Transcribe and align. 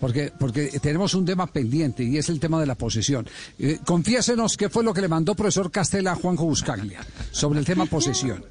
Porque, 0.00 0.32
porque 0.38 0.66
tenemos 0.80 1.12
un 1.14 1.24
tema 1.26 1.46
pendiente 1.46 2.02
y 2.02 2.16
es 2.16 2.28
el 2.30 2.40
tema 2.40 2.58
de 2.58 2.66
la 2.66 2.74
posesión. 2.74 3.28
Eh, 3.58 3.78
confiésenos 3.84 4.56
qué 4.56 4.68
fue 4.70 4.82
lo 4.82 4.94
que 4.94 5.02
le 5.02 5.08
mandó 5.08 5.34
profesor 5.34 5.70
Castela 5.70 6.12
a 6.12 6.14
Juanjo 6.14 6.44
Buscaglia 6.46 7.00
sobre 7.30 7.58
el 7.58 7.64
tema 7.66 7.84
posesión. 7.86 8.44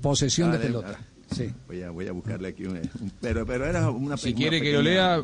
Posesión 0.00 0.50
de 0.52 0.58
pelota. 0.58 0.98
Sí. 1.34 1.50
Voy 1.66 1.82
a, 1.82 1.90
voy 1.90 2.06
a 2.08 2.12
buscarle 2.12 2.48
aquí 2.48 2.64
un, 2.64 2.80
pero, 3.20 3.44
pero 3.44 3.66
era 3.66 3.90
una 3.90 4.16
Si 4.16 4.32
quiere 4.34 4.60
que 4.62 4.72
lo 4.72 4.82
lea 4.82 5.22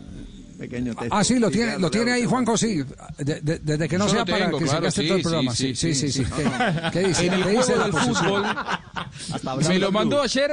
pequeño 0.59 0.95
texto. 0.95 1.15
Ah, 1.17 1.23
sí, 1.25 1.39
lo 1.39 1.51
tiene, 1.51 1.79
lo 1.79 1.91
tiene 1.91 2.13
ahí 2.13 2.25
Juanjo, 2.27 2.57
sí. 2.59 2.83
De- 3.19 3.41
de- 3.41 3.59
desde 3.61 3.89
que 3.89 3.97
no 3.97 4.05
Yo 4.07 4.11
sea 4.11 4.19
lo 4.21 4.27
para 4.27 4.45
tengo, 4.47 4.59
que 4.59 4.65
se 4.65 4.71
claro, 4.71 4.85
gaste 4.85 5.01
sí, 5.03 5.07
todo 5.09 5.17
el 5.17 5.23
sí, 5.23 5.29
programa. 5.29 5.55
sí, 5.55 5.75
Sí, 5.75 5.95
sí, 5.95 6.13
sí. 6.13 6.25
sí. 6.25 6.31
¿Qué, 6.37 6.91
qué 6.93 7.09
dice? 7.09 7.27
En 7.27 7.33
el 7.35 7.43
¿Qué 7.45 7.51
dice 7.53 7.73
del 7.79 7.93
fútbol 7.93 8.43
me 9.69 9.79
lo 9.79 9.93
mandó 9.93 10.21
ayer 10.23 10.51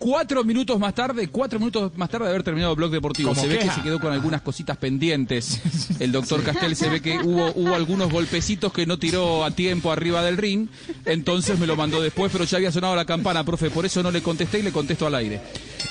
cuatro 0.00 0.42
minutos 0.42 0.80
más 0.80 0.94
tarde, 0.94 1.28
cuatro 1.28 1.58
minutos 1.58 1.92
más 1.94 2.08
tarde 2.08 2.24
de 2.24 2.30
haber 2.30 2.42
terminado 2.42 2.72
el 2.72 2.76
blog 2.76 2.90
deportivo. 2.90 3.28
Como 3.28 3.40
Se 3.40 3.46
ve 3.46 3.58
que 3.58 3.70
se 3.70 3.82
quedó 3.82 4.00
con 4.00 4.12
algunas 4.12 4.40
cositas 4.40 4.76
pendientes. 4.78 5.60
El 6.00 6.10
doctor 6.10 6.42
Castel 6.42 6.74
se 6.74 6.88
ve 6.88 7.02
que 7.02 7.18
hubo, 7.18 7.52
hubo 7.54 7.74
algunos 7.74 8.10
golpecitos 8.10 8.72
que 8.72 8.86
no 8.86 8.98
tiró 8.98 9.44
a 9.44 9.50
tiempo 9.50 9.92
arriba 9.92 10.22
del 10.22 10.38
ring. 10.38 10.68
Entonces 11.04 11.58
me 11.58 11.66
lo 11.66 11.76
mandó 11.76 12.00
después, 12.00 12.32
pero 12.32 12.44
ya 12.44 12.56
había 12.56 12.72
sonado 12.72 12.96
la 12.96 13.04
campana, 13.04 13.44
profe. 13.44 13.70
Por 13.70 13.84
eso 13.84 14.02
no 14.02 14.10
le 14.10 14.22
contesté 14.22 14.60
y 14.60 14.62
le 14.62 14.72
contesto 14.72 15.06
al 15.06 15.14
aire. 15.14 15.42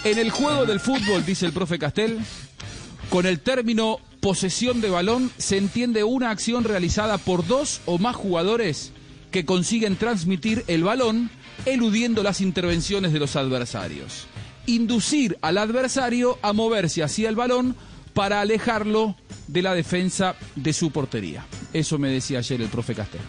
En 0.03 0.17
el 0.17 0.31
juego 0.31 0.65
del 0.65 0.79
fútbol, 0.79 1.23
dice 1.23 1.45
el 1.45 1.53
profe 1.53 1.77
Castel, 1.77 2.17
con 3.11 3.27
el 3.27 3.39
término 3.39 3.99
posesión 4.19 4.81
de 4.81 4.89
balón 4.89 5.31
se 5.37 5.57
entiende 5.57 6.03
una 6.03 6.31
acción 6.31 6.63
realizada 6.63 7.19
por 7.19 7.45
dos 7.45 7.81
o 7.85 7.99
más 7.99 8.15
jugadores 8.15 8.91
que 9.31 9.45
consiguen 9.45 9.95
transmitir 9.95 10.63
el 10.67 10.83
balón 10.83 11.29
eludiendo 11.65 12.23
las 12.23 12.41
intervenciones 12.41 13.13
de 13.13 13.19
los 13.19 13.35
adversarios. 13.35 14.25
Inducir 14.65 15.37
al 15.41 15.57
adversario 15.57 16.37
a 16.41 16.53
moverse 16.53 17.03
hacia 17.03 17.29
el 17.29 17.35
balón 17.35 17.75
para 18.13 18.41
alejarlo 18.41 19.15
de 19.47 19.61
la 19.61 19.73
defensa 19.73 20.35
de 20.55 20.73
su 20.73 20.91
portería. 20.91 21.45
Eso 21.73 21.97
me 21.97 22.09
decía 22.09 22.39
ayer 22.39 22.61
el 22.61 22.67
profe 22.69 22.95
Castel. 22.95 23.21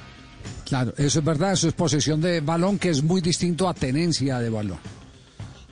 Claro, 0.67 0.95
eso 0.97 1.19
es 1.19 1.25
verdad, 1.25 1.53
eso 1.53 1.69
es 1.69 1.75
posesión 1.75 2.21
de 2.21 2.41
balón 2.41 2.79
que 2.79 2.91
es 2.91 3.03
muy 3.03 3.21
distinto 3.21 3.69
a 3.69 3.75
tenencia 3.75 4.39
de 4.39 4.51
balón. 4.51 4.79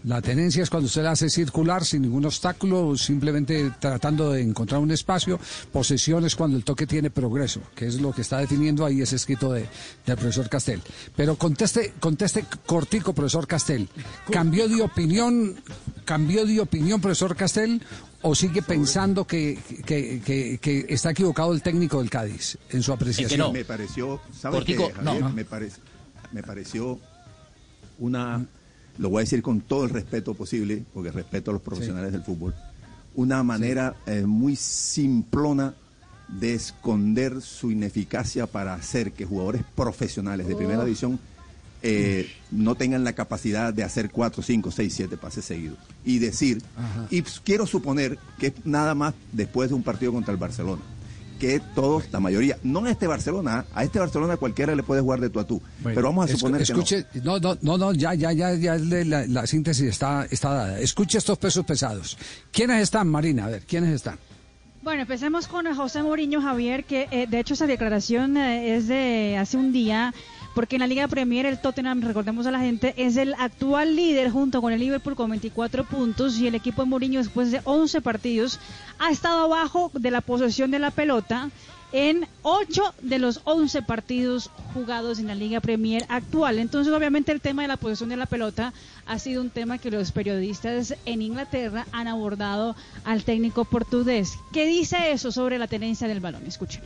La 0.04 0.22
tenencia 0.22 0.62
es 0.62 0.70
cuando 0.70 0.86
usted 0.86 1.02
la 1.02 1.10
hace 1.10 1.28
circular 1.28 1.84
sin 1.84 2.02
ningún 2.02 2.24
obstáculo, 2.24 2.96
simplemente 2.96 3.72
tratando 3.80 4.32
de 4.32 4.42
encontrar 4.42 4.80
un 4.80 4.90
espacio. 4.90 5.40
Posesión 5.72 6.24
es 6.24 6.36
cuando 6.36 6.56
el 6.56 6.64
toque 6.64 6.86
tiene 6.86 7.10
progreso, 7.10 7.60
que 7.74 7.86
es 7.86 8.00
lo 8.00 8.12
que 8.12 8.22
está 8.22 8.38
definiendo 8.38 8.84
ahí 8.86 9.00
ese 9.02 9.16
escrito 9.16 9.52
de, 9.52 9.66
del 10.06 10.16
profesor 10.16 10.48
Castel. 10.48 10.80
Pero 11.16 11.36
conteste, 11.36 11.94
conteste 11.98 12.44
cortico, 12.64 13.12
profesor 13.12 13.46
Castel. 13.46 13.88
¿Cambió 14.30 14.68
de 14.68 14.82
opinión, 14.82 15.56
cambió 16.04 16.46
de 16.46 16.60
opinión, 16.60 17.00
profesor 17.00 17.34
Castel, 17.36 17.82
o 18.22 18.34
sigue 18.34 18.62
pensando 18.62 19.26
que, 19.26 19.58
que- 19.84 20.20
que- 20.24 20.58
que 20.60 20.86
está 20.88 21.10
equivocado 21.10 21.52
el 21.52 21.60
técnico 21.62 21.98
del 21.98 22.08
Cádiz 22.10 22.56
en 22.70 22.82
su 22.82 22.92
apreciación? 22.92 23.38
no. 23.40 23.52
Me 23.52 23.64
pareció, 23.64 24.20
¿sabes 24.32 24.64
qué, 24.64 24.76
Cortico, 24.76 25.02
Javier? 25.04 25.22
no. 25.24 25.30
Me, 25.30 25.44
parec- 25.46 25.78
me 26.32 26.42
pareció 26.42 26.98
una, 27.98 28.46
lo 28.98 29.08
voy 29.08 29.20
a 29.20 29.24
decir 29.24 29.42
con 29.42 29.60
todo 29.60 29.84
el 29.84 29.90
respeto 29.90 30.34
posible, 30.34 30.84
porque 30.92 31.10
respeto 31.10 31.50
a 31.50 31.54
los 31.54 31.62
profesionales 31.62 32.12
del 32.12 32.22
fútbol, 32.22 32.54
una 33.14 33.42
manera 33.42 33.96
eh, 34.06 34.26
muy 34.26 34.56
simplona 34.56 35.74
de 36.28 36.54
esconder 36.54 37.40
su 37.40 37.70
ineficacia 37.70 38.46
para 38.46 38.74
hacer 38.74 39.12
que 39.12 39.24
jugadores 39.24 39.62
profesionales 39.74 40.46
de 40.46 40.56
primera 40.56 40.84
división 40.84 41.18
eh, 41.80 42.28
no 42.50 42.74
tengan 42.74 43.04
la 43.04 43.12
capacidad 43.12 43.72
de 43.72 43.84
hacer 43.84 44.10
4, 44.10 44.42
5, 44.42 44.70
6, 44.70 44.94
7 44.94 45.16
pases 45.16 45.44
seguidos. 45.44 45.78
Y 46.04 46.18
decir, 46.18 46.60
y 47.08 47.22
quiero 47.22 47.66
suponer 47.66 48.18
que 48.38 48.48
es 48.48 48.52
nada 48.64 48.94
más 48.94 49.14
después 49.32 49.70
de 49.70 49.76
un 49.76 49.82
partido 49.82 50.12
contra 50.12 50.32
el 50.32 50.38
Barcelona, 50.38 50.82
que 51.38 51.60
todos, 51.74 52.04
la 52.12 52.20
mayoría, 52.20 52.58
no 52.62 52.84
a 52.84 52.90
este 52.90 53.06
Barcelona, 53.06 53.64
a 53.74 53.84
este 53.84 53.98
Barcelona 53.98 54.36
cualquiera 54.36 54.74
le 54.74 54.82
puede 54.82 55.00
jugar 55.00 55.20
de 55.20 55.30
tú 55.30 55.40
a 55.40 55.46
tú, 55.46 55.62
Bueno, 55.80 55.94
pero 55.94 56.08
vamos 56.08 56.30
a 56.30 56.32
suponer 56.32 56.64
que 56.64 56.72
no. 56.72 56.78
escuche, 56.80 57.06
no. 57.22 57.38
No, 57.38 57.56
no, 57.62 57.78
no, 57.78 57.92
ya, 57.92 58.14
ya, 58.14 58.32
ya, 58.32 58.54
ya 58.54 58.76
la 58.76 59.46
síntesis 59.46 59.86
está, 59.88 60.26
está 60.30 60.50
dada. 60.50 60.80
Escuche 60.80 61.18
estos 61.18 61.38
pesos 61.38 61.64
pesados. 61.64 62.18
¿Quiénes 62.50 62.82
están, 62.82 63.08
Marina? 63.08 63.46
A 63.46 63.48
ver, 63.48 63.62
¿quiénes 63.64 63.94
están? 63.94 64.18
Bueno, 64.82 65.02
empecemos 65.02 65.48
con 65.48 65.72
José 65.74 66.02
Mourinho 66.02 66.40
Javier, 66.40 66.84
que 66.84 67.08
eh, 67.10 67.26
de 67.28 67.40
hecho 67.40 67.54
esa 67.54 67.66
declaración 67.66 68.36
eh, 68.36 68.76
es 68.76 68.88
de 68.88 69.36
hace 69.38 69.56
un 69.56 69.72
día, 69.72 70.14
porque 70.58 70.74
en 70.74 70.80
la 70.80 70.88
Liga 70.88 71.06
Premier 71.06 71.46
el 71.46 71.60
Tottenham, 71.60 72.02
recordemos 72.02 72.44
a 72.48 72.50
la 72.50 72.58
gente, 72.58 72.92
es 72.96 73.16
el 73.16 73.32
actual 73.34 73.94
líder 73.94 74.28
junto 74.28 74.60
con 74.60 74.72
el 74.72 74.80
Liverpool 74.80 75.14
con 75.14 75.30
24 75.30 75.84
puntos 75.84 76.36
y 76.40 76.48
el 76.48 76.56
equipo 76.56 76.82
de 76.82 76.88
Mourinho 76.88 77.20
después 77.20 77.52
de 77.52 77.60
11 77.62 78.00
partidos 78.00 78.58
ha 78.98 79.12
estado 79.12 79.44
abajo 79.44 79.92
de 79.94 80.10
la 80.10 80.20
posesión 80.20 80.72
de 80.72 80.80
la 80.80 80.90
pelota 80.90 81.50
en 81.92 82.26
8 82.42 82.94
de 83.02 83.20
los 83.20 83.40
11 83.44 83.82
partidos 83.82 84.50
jugados 84.74 85.20
en 85.20 85.28
la 85.28 85.36
Liga 85.36 85.60
Premier 85.60 86.04
actual. 86.08 86.58
Entonces, 86.58 86.92
obviamente, 86.92 87.30
el 87.30 87.40
tema 87.40 87.62
de 87.62 87.68
la 87.68 87.76
posesión 87.76 88.08
de 88.08 88.16
la 88.16 88.26
pelota 88.26 88.72
ha 89.06 89.20
sido 89.20 89.42
un 89.42 89.50
tema 89.50 89.78
que 89.78 89.92
los 89.92 90.10
periodistas 90.10 90.92
en 91.04 91.22
Inglaterra 91.22 91.86
han 91.92 92.08
abordado 92.08 92.74
al 93.04 93.22
técnico 93.22 93.64
portugués. 93.64 94.36
¿Qué 94.52 94.66
dice 94.66 95.12
eso 95.12 95.30
sobre 95.30 95.56
la 95.56 95.68
tenencia 95.68 96.08
del 96.08 96.18
balón? 96.18 96.44
Escuchen. 96.46 96.82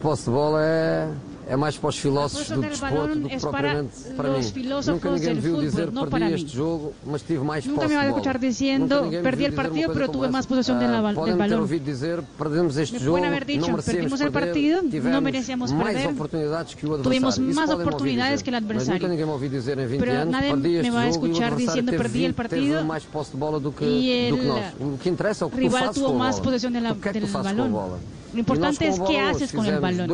Posse 0.00 0.32
de 0.32 0.36
bola 0.36 1.06
é, 1.48 1.52
é 1.52 1.56
mais 1.56 1.76
para 1.76 1.88
os 1.90 1.98
filósofos 1.98 2.50
A 2.50 2.54
do 2.54 2.60
posse 2.62 2.68
del 2.68 2.70
desporto 2.70 2.94
balón 2.94 3.22
do 3.22 3.28
que 3.28 3.34
es 3.36 3.42
para 3.42 3.50
propriamente 3.52 3.94
para 4.16 4.28
los 4.28 4.46
mim. 4.46 4.52
filósofos 4.52 4.94
Nunca 4.94 5.08
ninguém 5.10 5.26
del 5.26 5.34
me 5.36 5.40
viu 5.40 5.50
fútbol, 5.54 5.64
dizer 5.70 5.86
no 5.92 6.00
perdi 6.00 6.10
para 6.10 6.30
este 6.30 6.46
mí. 6.46 6.52
jogo, 6.52 6.92
mas 7.04 7.22
tive 7.22 7.44
mais 7.44 7.66
Nunca 7.66 7.80
posse 7.80 7.88
me 7.88 7.94
va 7.94 8.00
a 8.00 8.04
de 8.04 8.10
bola. 8.10 8.20
escuchar 8.20 8.38
diciendo, 8.40 8.94
Nunca 8.94 9.04
ninguém 9.04 9.18
me 9.18 9.22
perdí 9.24 9.38
viu 9.38 9.46
el 9.46 9.50
dizer 9.50 9.58
uma 9.60 9.62
partido, 9.64 9.86
coisa 9.86 9.94
pero 9.94 10.06
como 10.06 10.12
tuve 10.18 10.26
essa. 10.26 10.32
más 10.38 10.46
posesión 10.46 10.78
de 10.78 10.88
la 10.88 10.98
Ah, 10.98 11.02
bal- 11.02 11.14
podem 11.14 11.32
del 11.34 11.38
ter 11.42 11.48
balón. 11.50 11.60
ouvido 11.64 11.84
dizer 11.84 12.22
perdemos 12.38 12.76
este 12.76 12.92
Me 12.98 13.04
jogo, 13.04 13.12
pueden 13.18 13.28
haber 13.30 13.44
dicho, 13.44 13.60
não 13.60 13.68
merecemos 13.70 13.84
perdimos 13.94 14.20
el 14.20 14.30
perder, 14.32 14.48
partido, 14.50 14.82
no 14.82 14.90
tivemos 14.90 15.22
merecíamos 15.22 15.72
mais 15.72 15.94
perder, 15.96 16.12
oportunidades 16.14 16.74
que 16.74 16.86
o 16.86 16.94
adversário. 16.94 17.02
tuvimos 17.04 17.34
Isso 17.34 17.42
más 17.44 17.54
podem-me 17.54 17.72
ouvir 17.74 17.88
oportunidades 17.88 18.32
dizer. 18.40 18.44
que 18.44 18.50
el 18.50 18.54
Mas 18.54 18.62
adversario. 18.64 18.94
nunca 19.00 19.08
ninguém 19.12 19.26
me 19.26 19.32
ouviu 19.32 19.50
dizer 19.50 19.78
em 19.78 19.86
20 19.86 20.00
Pero 20.00 20.12
anos 20.12 20.32
nadie 20.32 20.50
perdi 20.50 20.74
este 20.76 20.82
me 20.82 20.90
va 20.96 21.02
a 21.02 21.04
jogo 21.12 21.14
e 21.14 21.28
o 21.28 21.32
escuchar 21.32 21.52
adversário 21.52 21.66
diciendo, 21.66 21.90
teve, 21.90 22.02
perdí 22.02 22.24
el 22.24 22.30
vi- 22.32 22.36
partido 22.36 22.74
teve 22.74 22.84
mais 22.84 23.04
posse 23.04 23.30
de 23.32 23.36
bola 23.36 23.58
do 23.60 23.72
que, 23.72 23.84
y 23.84 24.30
do 24.30 24.36
que 24.36 24.42
el 24.42 24.48
nós. 24.48 24.64
O 24.80 24.98
que 24.98 25.08
interessa 25.08 25.44
é 25.44 25.46
o 25.46 25.50
que 25.50 25.56
tu 25.56 25.60
rival 25.62 25.80
fazes 25.80 25.94
tuvo 25.94 26.06
com 26.08 26.14
a 26.14 26.18
más 26.24 26.36
bola. 26.36 26.44
posesión 26.44 26.72
de 26.72 26.80
la- 26.80 26.92
O 26.92 26.96
que 26.96 27.08
é 27.08 27.12
que 27.12 27.20
tu 27.20 27.26
del 27.26 27.32
fazes 27.32 27.52
balón. 27.52 27.70
com 27.72 27.78
a 27.78 27.82
bola? 27.84 27.98
Lo 28.34 28.40
importante 28.40 28.88
es 28.88 29.00
qué 29.00 29.20
haces 29.20 29.52
con 29.52 29.64
el 29.64 29.78
balón. 29.78 30.10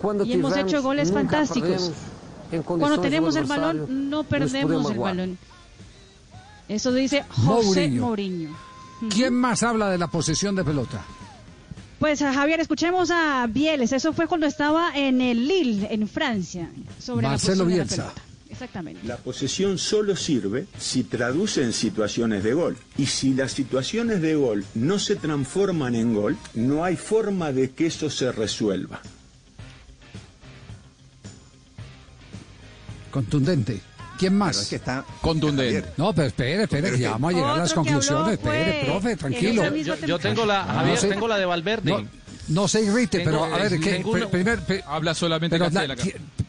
Quando 0.00 0.24
Y 0.24 0.34
hemos 0.34 0.56
hecho 0.56 0.82
goles 0.82 1.10
fantásticos. 1.12 1.90
Cuando 2.64 3.00
tenemos 3.00 3.34
el 3.36 3.44
balón, 3.44 4.10
no 4.10 4.24
perdemos 4.24 4.90
el 4.90 4.98
balón. 4.98 5.38
Eso 6.68 6.92
dice 6.92 7.24
José 7.28 7.88
Mourinho. 7.88 8.06
Mourinho. 8.06 8.56
¿Quién 9.12 9.34
más 9.34 9.62
habla 9.62 9.90
de 9.90 9.98
la 9.98 10.06
posesión 10.06 10.54
de 10.54 10.62
pelota? 10.62 11.02
Pues 11.98 12.22
a 12.22 12.32
Javier, 12.32 12.60
escuchemos 12.60 13.10
a 13.10 13.46
Bieles. 13.48 13.92
Eso 13.92 14.12
fue 14.12 14.26
cuando 14.26 14.46
estaba 14.46 14.92
en 14.94 15.20
el 15.20 15.48
Lille, 15.48 15.88
en 15.90 16.06
Francia, 16.06 16.70
sobre 16.98 17.26
Marcelo 17.26 17.64
la 17.64 17.64
posesión 17.64 17.68
de 17.68 17.76
la 17.76 17.84
Bielsa. 17.84 17.96
pelota. 17.96 18.29
Exactamente. 18.60 19.06
La 19.06 19.16
posesión 19.16 19.78
solo 19.78 20.14
sirve 20.14 20.66
si 20.78 21.02
traduce 21.04 21.62
en 21.62 21.72
situaciones 21.72 22.44
de 22.44 22.52
gol. 22.52 22.76
Y 22.98 23.06
si 23.06 23.32
las 23.32 23.52
situaciones 23.52 24.20
de 24.20 24.34
gol 24.34 24.66
no 24.74 24.98
se 24.98 25.16
transforman 25.16 25.94
en 25.94 26.12
gol, 26.12 26.36
no 26.52 26.84
hay 26.84 26.96
forma 26.96 27.52
de 27.52 27.70
que 27.70 27.86
eso 27.86 28.10
se 28.10 28.30
resuelva. 28.32 29.00
Contundente. 33.10 33.80
¿Quién 34.18 34.32
Pero 34.34 34.44
más? 34.44 34.58
es 34.60 34.68
que 34.68 34.76
está 34.76 35.04
Contundente. 35.22 35.80
Javier, 35.80 35.94
No, 35.96 36.12
pero 36.12 36.28
espere, 36.28 36.62
espere, 36.64 36.82
Pero 36.82 36.96
que 36.96 37.02
ya 37.02 37.10
vamos 37.12 37.32
a 37.32 37.36
llegar 37.36 37.50
a 37.54 37.56
las 37.56 37.72
conclusiones. 37.72 38.32
Espere, 38.34 38.82
profe, 38.84 39.16
tranquilo. 39.16 39.74
Yo, 39.74 39.96
yo 40.06 40.18
tengo 40.18 40.44
la, 40.44 40.66
No 40.66 40.72
Javier, 40.74 40.98
sé. 40.98 41.08
tengo 41.08 41.26
la 41.28 41.38
de 41.38 41.46
Valverde. 41.46 41.90
No, 41.90 42.06
no 42.48 42.68
se 42.68 42.82
irrite, 42.82 43.20
Tengo- 43.20 43.30
pero 43.30 43.44
a 43.54 43.58
ver, 43.58 43.80
¿qué? 43.80 44.04
Primer- 44.30 44.84
Habla 44.86 45.14
solamente 45.14 45.54
pero, 45.58 45.70
Castel 45.70 45.88
la- 45.88 45.96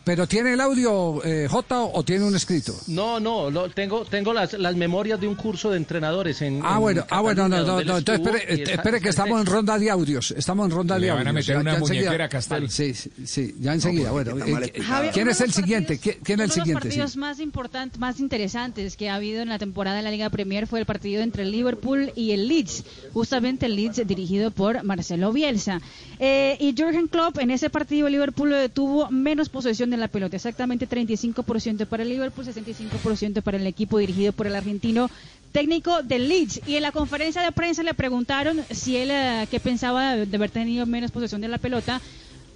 pero 0.03 0.27
¿tiene 0.27 0.53
el 0.53 0.61
audio 0.61 1.23
eh, 1.23 1.47
J 1.49 1.79
o 1.83 2.03
tiene 2.03 2.25
un 2.25 2.35
escrito? 2.35 2.75
No, 2.87 3.19
no, 3.19 3.49
lo- 3.49 3.69
tengo, 3.69 4.03
tengo 4.05 4.33
las, 4.33 4.53
las 4.53 4.75
memorias 4.75 5.19
de 5.19 5.27
un 5.27 5.35
curso 5.35 5.69
de 5.69 5.77
entrenadores 5.77 6.41
en. 6.41 6.61
Ah, 6.63 6.73
en 6.75 6.79
bueno, 6.81 7.05
ah, 7.09 7.21
bueno, 7.21 7.47
no, 7.47 7.63
no, 7.63 7.81
no, 7.83 7.97
entonces 7.99 8.25
espere, 8.25 8.53
está- 8.53 8.71
espere 8.73 8.99
que 9.01 9.09
estamos 9.09 9.39
en 9.39 9.45
ronda 9.45 9.77
de 9.77 9.89
audios, 9.91 10.31
estamos 10.31 10.65
en 10.65 10.71
ronda 10.75 10.95
de 10.95 11.01
Le 11.01 11.09
audios. 11.11 11.25
van 11.25 11.27
a 11.27 11.33
meter 11.33 11.57
una 11.57 11.77
enseguida- 11.77 12.01
muñequera 12.05 12.25
a 12.25 12.29
Castel. 12.29 12.69
Sí, 12.69 12.93
sí, 12.93 13.11
sí, 13.25 13.55
ya 13.59 13.73
enseguida, 13.73 14.07
No, 14.07 14.13
bueno. 14.13 14.31
eh. 14.45 14.81
Javier, 14.81 15.13
¿Quién 15.13 15.23
uno 15.23 15.31
es 15.31 15.37
de 15.39 15.45
el 15.45 15.53
siguiente? 15.53 15.95
partidos- 15.97 16.15
¿Qui- 16.17 16.19
¿Quién 16.23 16.39
es 16.39 16.45
el 16.45 16.51
uno 16.51 16.53
siguiente? 16.63 16.71
de 16.71 16.73
los 16.73 16.81
partidos 16.81 17.11
Sí. 17.11 17.19
más 17.19 17.39
importantes, 17.39 17.99
más 17.99 18.19
interesantes 18.19 18.97
que 18.97 19.09
ha 19.09 19.15
habido 19.15 19.41
en 19.43 19.49
la 19.49 19.59
temporada 19.59 19.97
de 19.97 20.01
la 20.03 20.09
Liga 20.11 20.29
Premier 20.31 20.65
fue 20.67 20.79
el 20.79 20.85
partido 20.87 21.21
entre 21.21 21.43
el 21.43 21.51
Liverpool 21.51 22.11
y 22.15 22.31
el 22.31 22.47
Leeds, 22.47 22.83
justamente 23.13 23.67
el 23.67 23.75
Leeds 23.75 24.07
dirigido 24.07 24.49
por 24.51 24.83
Marcelo 24.83 25.31
Bielsa. 25.31 25.79
Eh, 26.19 26.57
y 26.59 26.73
Jürgen 26.75 27.07
Klopp 27.07 27.37
en 27.39 27.51
ese 27.51 27.69
partido 27.69 28.07
el 28.07 28.13
Liverpool 28.13 28.51
eh, 28.53 28.69
tuvo 28.69 29.09
menos 29.11 29.49
posesión 29.49 29.90
de 29.91 29.97
la 29.97 30.07
pelota, 30.07 30.35
exactamente 30.35 30.87
35% 30.87 31.85
para 31.85 32.03
el 32.03 32.09
Liverpool, 32.09 32.45
65% 32.45 33.41
para 33.41 33.57
el 33.57 33.67
equipo 33.67 33.97
dirigido 33.97 34.31
por 34.31 34.47
el 34.47 34.55
argentino 34.55 35.09
técnico 35.51 36.01
del 36.03 36.29
Leeds. 36.29 36.61
Y 36.67 36.75
en 36.75 36.81
la 36.81 36.91
conferencia 36.91 37.41
de 37.41 37.51
prensa 37.51 37.83
le 37.83 37.93
preguntaron 37.93 38.61
si 38.71 38.97
él 38.97 39.11
eh, 39.11 39.47
qué 39.51 39.59
pensaba 39.59 40.15
de 40.15 40.35
haber 40.35 40.49
tenido 40.49 40.85
menos 40.85 41.11
posesión 41.11 41.41
de 41.41 41.47
la 41.47 41.57
pelota 41.57 42.01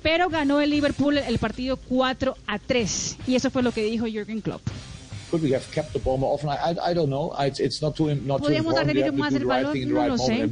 pero 0.05 0.29
ganó 0.29 0.61
el 0.61 0.69
Liverpool 0.69 1.17
el 1.17 1.39
partido 1.39 1.77
4 1.77 2.37
a 2.45 2.59
3 2.59 3.17
y 3.25 3.33
eso 3.33 3.49
fue 3.49 3.63
lo 3.63 3.71
que 3.71 3.83
dijo 3.83 4.05
Jürgen 4.05 4.39
Klopp. 4.39 4.61
Could 5.31 5.41
we 5.41 5.51
have 5.53 5.65
kept 5.71 5.93
the 5.93 5.99
ball 5.99 6.17
more 6.17 6.33
often? 6.33 6.49
I, 6.49 6.55
I, 6.55 6.91
I 6.91 6.93
don't 6.93 7.09
know. 7.09 7.31
I, 7.31 7.47
it's 7.47 7.81
not 7.81 7.95
too 7.95 8.13
not 8.13 8.41
Podríamos 8.41 8.75
have 8.77 8.87
to 8.87 9.11
más 9.13 9.33
no 9.33 10.07
lo 10.07 10.17
sé. 10.17 10.47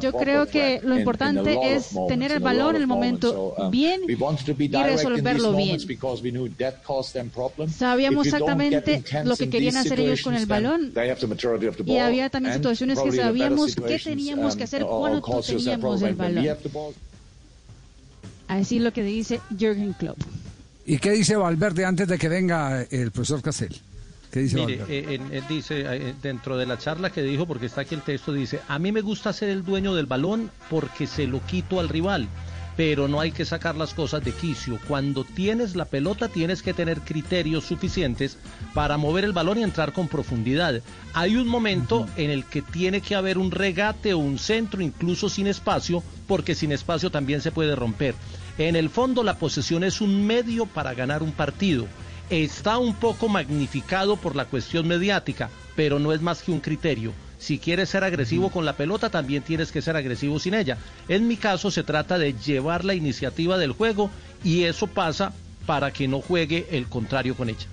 Yo 0.00 0.12
creo 0.12 0.46
que 0.46 0.80
lo 0.82 0.98
importante 0.98 1.58
es 1.74 1.90
tener 2.08 2.32
el 2.32 2.40
balón 2.40 2.76
en 2.76 2.82
el 2.82 2.86
momento 2.86 3.54
um, 3.58 3.70
bien 3.70 4.02
y 4.08 4.14
resolverlo 4.14 5.52
bien. 5.54 5.78
because 5.86 6.22
we 6.22 6.30
knew 6.30 6.48
that 6.58 6.82
caused 6.84 7.12
them 7.12 7.30
problems. 7.30 7.76
Sabíamos 7.76 8.26
exactamente 8.26 9.02
lo 9.24 9.36
que 9.36 9.50
querían 9.50 9.76
hacer 9.76 10.00
ellos 10.00 10.22
con 10.22 10.34
el 10.34 10.46
balón. 10.46 10.92
Y 11.86 11.96
había 11.98 12.30
también 12.30 12.54
situaciones 12.54 12.98
que 13.00 13.12
sabíamos 13.12 13.74
qué 13.74 13.98
teníamos 13.98 14.54
que 14.54 14.62
um, 14.62 14.64
hacer 14.64 14.86
cuando 14.86 15.42
teníamos 15.42 16.02
el 16.02 16.14
balón. 16.14 16.46
Así 18.46 18.78
lo 18.80 18.92
que 18.92 19.02
dice 19.02 19.40
Jürgen 19.56 19.92
Klopp. 19.92 20.18
¿Y 20.86 20.98
qué 20.98 21.10
dice 21.12 21.36
Valverde 21.36 21.84
antes 21.84 22.08
de 22.08 22.18
que 22.18 22.28
venga 22.28 22.82
el 22.90 23.10
profesor 23.10 23.42
Castel? 23.42 23.76
¿Qué 24.30 24.40
dice 24.40 24.56
Mire, 24.56 24.78
Valverde? 24.78 25.14
eh, 25.14 25.20
él 25.32 25.44
dice, 25.48 25.84
eh, 25.86 26.14
dentro 26.22 26.56
de 26.56 26.66
la 26.66 26.78
charla 26.78 27.10
que 27.10 27.22
dijo, 27.22 27.46
porque 27.46 27.66
está 27.66 27.82
aquí 27.82 27.94
el 27.94 28.02
texto, 28.02 28.32
dice, 28.32 28.60
a 28.68 28.78
mí 28.78 28.92
me 28.92 29.00
gusta 29.00 29.32
ser 29.32 29.50
el 29.50 29.64
dueño 29.64 29.94
del 29.94 30.06
balón 30.06 30.50
porque 30.68 31.06
se 31.06 31.26
lo 31.26 31.44
quito 31.44 31.80
al 31.80 31.88
rival, 31.88 32.28
pero 32.76 33.08
no 33.08 33.20
hay 33.20 33.32
que 33.32 33.44
sacar 33.44 33.76
las 33.76 33.92
cosas 33.92 34.24
de 34.24 34.32
quicio. 34.32 34.78
Cuando 34.88 35.24
tienes 35.24 35.76
la 35.76 35.84
pelota 35.84 36.28
tienes 36.28 36.62
que 36.62 36.72
tener 36.72 37.00
criterios 37.00 37.64
suficientes 37.64 38.38
para 38.72 38.96
mover 38.96 39.24
el 39.24 39.32
balón 39.32 39.58
y 39.58 39.64
entrar 39.64 39.92
con 39.92 40.08
profundidad. 40.08 40.80
Hay 41.12 41.36
un 41.36 41.48
momento 41.48 42.06
en 42.16 42.30
el 42.30 42.44
que 42.44 42.62
tiene 42.62 43.00
que 43.00 43.16
haber 43.16 43.36
un 43.36 43.50
regate 43.50 44.14
o 44.14 44.18
un 44.18 44.38
centro, 44.38 44.80
incluso 44.80 45.28
sin 45.28 45.46
espacio, 45.48 46.02
porque 46.30 46.54
sin 46.54 46.70
espacio 46.70 47.10
también 47.10 47.40
se 47.40 47.50
puede 47.50 47.74
romper. 47.74 48.14
En 48.56 48.76
el 48.76 48.88
fondo 48.88 49.24
la 49.24 49.34
posesión 49.36 49.82
es 49.82 50.00
un 50.00 50.24
medio 50.24 50.64
para 50.64 50.94
ganar 50.94 51.24
un 51.24 51.32
partido 51.32 51.88
está 52.30 52.78
un 52.78 52.94
poco 52.94 53.28
magnificado 53.28 54.16
por 54.16 54.36
la 54.36 54.44
cuestión 54.44 54.86
mediática, 54.86 55.50
pero 55.74 55.98
no 55.98 56.12
es 56.12 56.20
más 56.22 56.42
que 56.42 56.52
un 56.52 56.60
criterio. 56.60 57.12
Si 57.40 57.58
quieres 57.58 57.88
ser 57.88 58.04
agresivo 58.04 58.50
con 58.50 58.64
la 58.64 58.76
pelota, 58.76 59.10
también 59.10 59.42
tienes 59.42 59.72
que 59.72 59.82
ser 59.82 59.96
agresivo 59.96 60.38
sin 60.38 60.54
ella. 60.54 60.78
En 61.08 61.26
mi 61.26 61.36
caso 61.36 61.72
se 61.72 61.82
trata 61.82 62.16
de 62.16 62.34
llevar 62.34 62.84
la 62.84 62.94
iniciativa 62.94 63.58
del 63.58 63.72
juego 63.72 64.08
y 64.44 64.62
eso 64.62 64.86
pasa 64.86 65.32
para 65.66 65.90
que 65.90 66.06
no 66.06 66.20
juegue 66.20 66.68
el 66.70 66.86
contrario 66.86 67.34
con 67.34 67.48
ella. 67.48 67.66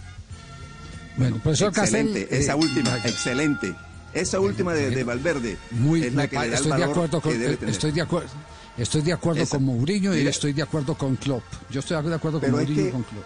Bueno, 1.18 1.38
profesor 1.44 1.71
Castel. 1.71 2.07
excelente, 2.07 2.36
eh, 2.36 2.39
esa 2.39 2.56
última, 2.56 2.89
vaya. 2.89 3.07
excelente. 3.07 3.75
Esa 4.13 4.39
última 4.39 4.74
de, 4.74 4.89
de 4.89 5.04
Valverde 5.04 5.57
Muy, 5.71 6.04
es 6.04 6.13
la 6.13 6.27
que 6.27 6.36
pa- 6.36 6.44
le 6.45 6.51
da 6.51 6.57
el 6.57 6.63
estoy 6.63 6.77
de 6.77 6.83
acuerdo 6.86 7.21
con, 7.21 7.31
que 7.31 7.38
debe 7.38 7.54
eh, 7.54 7.57
tener. 7.57 7.74
estoy 7.74 7.92
de 7.92 8.01
acuerdo. 8.01 8.30
Estoy 8.77 9.01
de 9.01 9.13
acuerdo 9.13 9.42
Esa- 9.44 9.57
con 9.57 9.65
Mourinho 9.65 10.13
y 10.15 10.19
Mira- 10.19 10.30
estoy 10.30 10.54
de 10.54 10.62
acuerdo 10.62 10.95
con 10.95 11.15
Klopp. 11.18 11.44
Yo 11.69 11.80
estoy 11.80 12.01
de 12.04 12.15
acuerdo 12.15 12.39
con 12.39 12.51
Mourinho 12.51 12.81
y 12.81 12.86
que- 12.86 12.92
con 12.92 13.04
Klopp. 13.04 13.25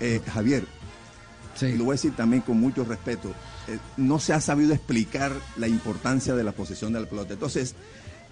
Eh, 0.00 0.20
Javier, 0.32 0.64
Sí. 1.56 1.66
y 1.66 1.76
lo 1.76 1.84
voy 1.84 1.92
a 1.92 1.96
decir 1.96 2.14
también 2.16 2.42
con 2.42 2.58
mucho 2.58 2.84
respeto, 2.84 3.30
eh, 3.66 3.78
no 3.96 4.18
se 4.20 4.32
ha 4.32 4.40
sabido 4.40 4.72
explicar 4.72 5.32
la 5.56 5.66
importancia 5.68 6.34
de 6.34 6.44
la 6.44 6.52
posesión 6.52 6.92
de 6.92 7.00
la 7.00 7.06
pelota. 7.06 7.34
Entonces, 7.34 7.74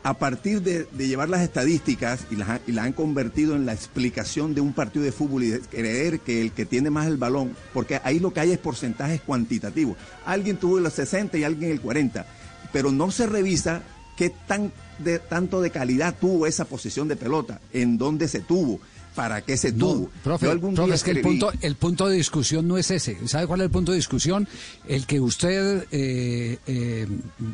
a 0.07 0.15
partir 0.15 0.63
de, 0.63 0.87
llevar 1.05 1.29
las 1.29 1.41
estadísticas 1.41 2.27
y 2.31 2.37
las, 2.37 2.61
han 2.79 2.93
convertido 2.93 3.57
en 3.57 3.67
la 3.67 3.73
explicación 3.73 4.55
de 4.55 4.61
un 4.61 4.73
partido 4.73 5.05
de 5.05 5.11
fútbol 5.11 5.43
y 5.43 5.49
de 5.49 5.61
creer 5.61 6.21
que 6.21 6.41
el 6.43 6.53
que 6.53 6.65
tiene 6.65 6.91
más 6.91 7.09
el 7.09 7.17
balón, 7.17 7.57
porque 7.75 8.01
ahí 8.05 8.21
lo 8.21 8.33
que 8.33 8.39
hay 8.39 8.53
es 8.53 8.59
porcentajes 8.59 9.21
cuantitativos. 9.21 9.97
Alguien 10.25 10.59
tuvo 10.59 10.79
el 10.79 10.89
60 10.89 11.37
y 11.39 11.43
alguien 11.43 11.73
el 11.73 11.81
40, 11.81 12.25
pero 12.73 12.93
no 12.93 13.11
se 13.11 13.27
revisa 13.27 13.83
qué 14.17 14.31
tan 14.31 14.71
de, 15.01 15.19
tanto 15.19 15.61
de 15.61 15.73
calidad 15.73 16.15
tuvo 16.21 16.47
esa 16.47 16.67
posesión 16.67 17.09
de 17.09 17.17
pelota, 17.17 17.61
en 17.73 17.99
dónde 17.99 18.29
se 18.29 18.39
tuvo, 18.39 18.79
para 19.17 19.41
qué 19.41 19.57
se 19.57 19.73
No, 19.73 19.79
tuvo. 19.79 20.11
profe, 20.23 20.47
Yo 20.47 20.53
algún 20.53 20.75
profe, 20.75 20.95
es 20.95 21.03
que 21.03 21.11
el 21.11 21.23
punto, 21.23 21.51
el 21.61 21.75
punto 21.75 22.07
de 22.07 22.17
discusión 22.17 22.69
no 22.69 22.79
es 22.79 22.91
ese. 22.93 23.27
¿Sabe 23.27 23.47
cuál 23.49 23.61
es 23.63 23.65
el 23.65 23.71
punto 23.71 23.91
de 23.91 23.97
discusión? 23.97 24.47
El 24.87 25.07
que 25.07 25.19
usted, 25.19 25.87
eh, 25.91 26.59
eh, 26.67 27.09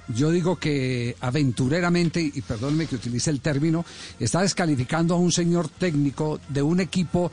yo 0.09 0.31
digo 0.31 0.57
que 0.57 1.17
aventureramente, 1.21 2.21
y 2.21 2.43
perdóneme 2.43 2.87
que 2.87 2.97
utilice 2.97 3.31
el 3.31 3.41
término, 3.41 3.87
está 4.19 4.43
descalificando 4.43 5.15
a 5.15 5.19
un 5.19 5.33
señor 5.33 5.69
técnico 5.69 6.41
de 6.49 6.61
un 6.61 6.81
equipo 6.81 7.33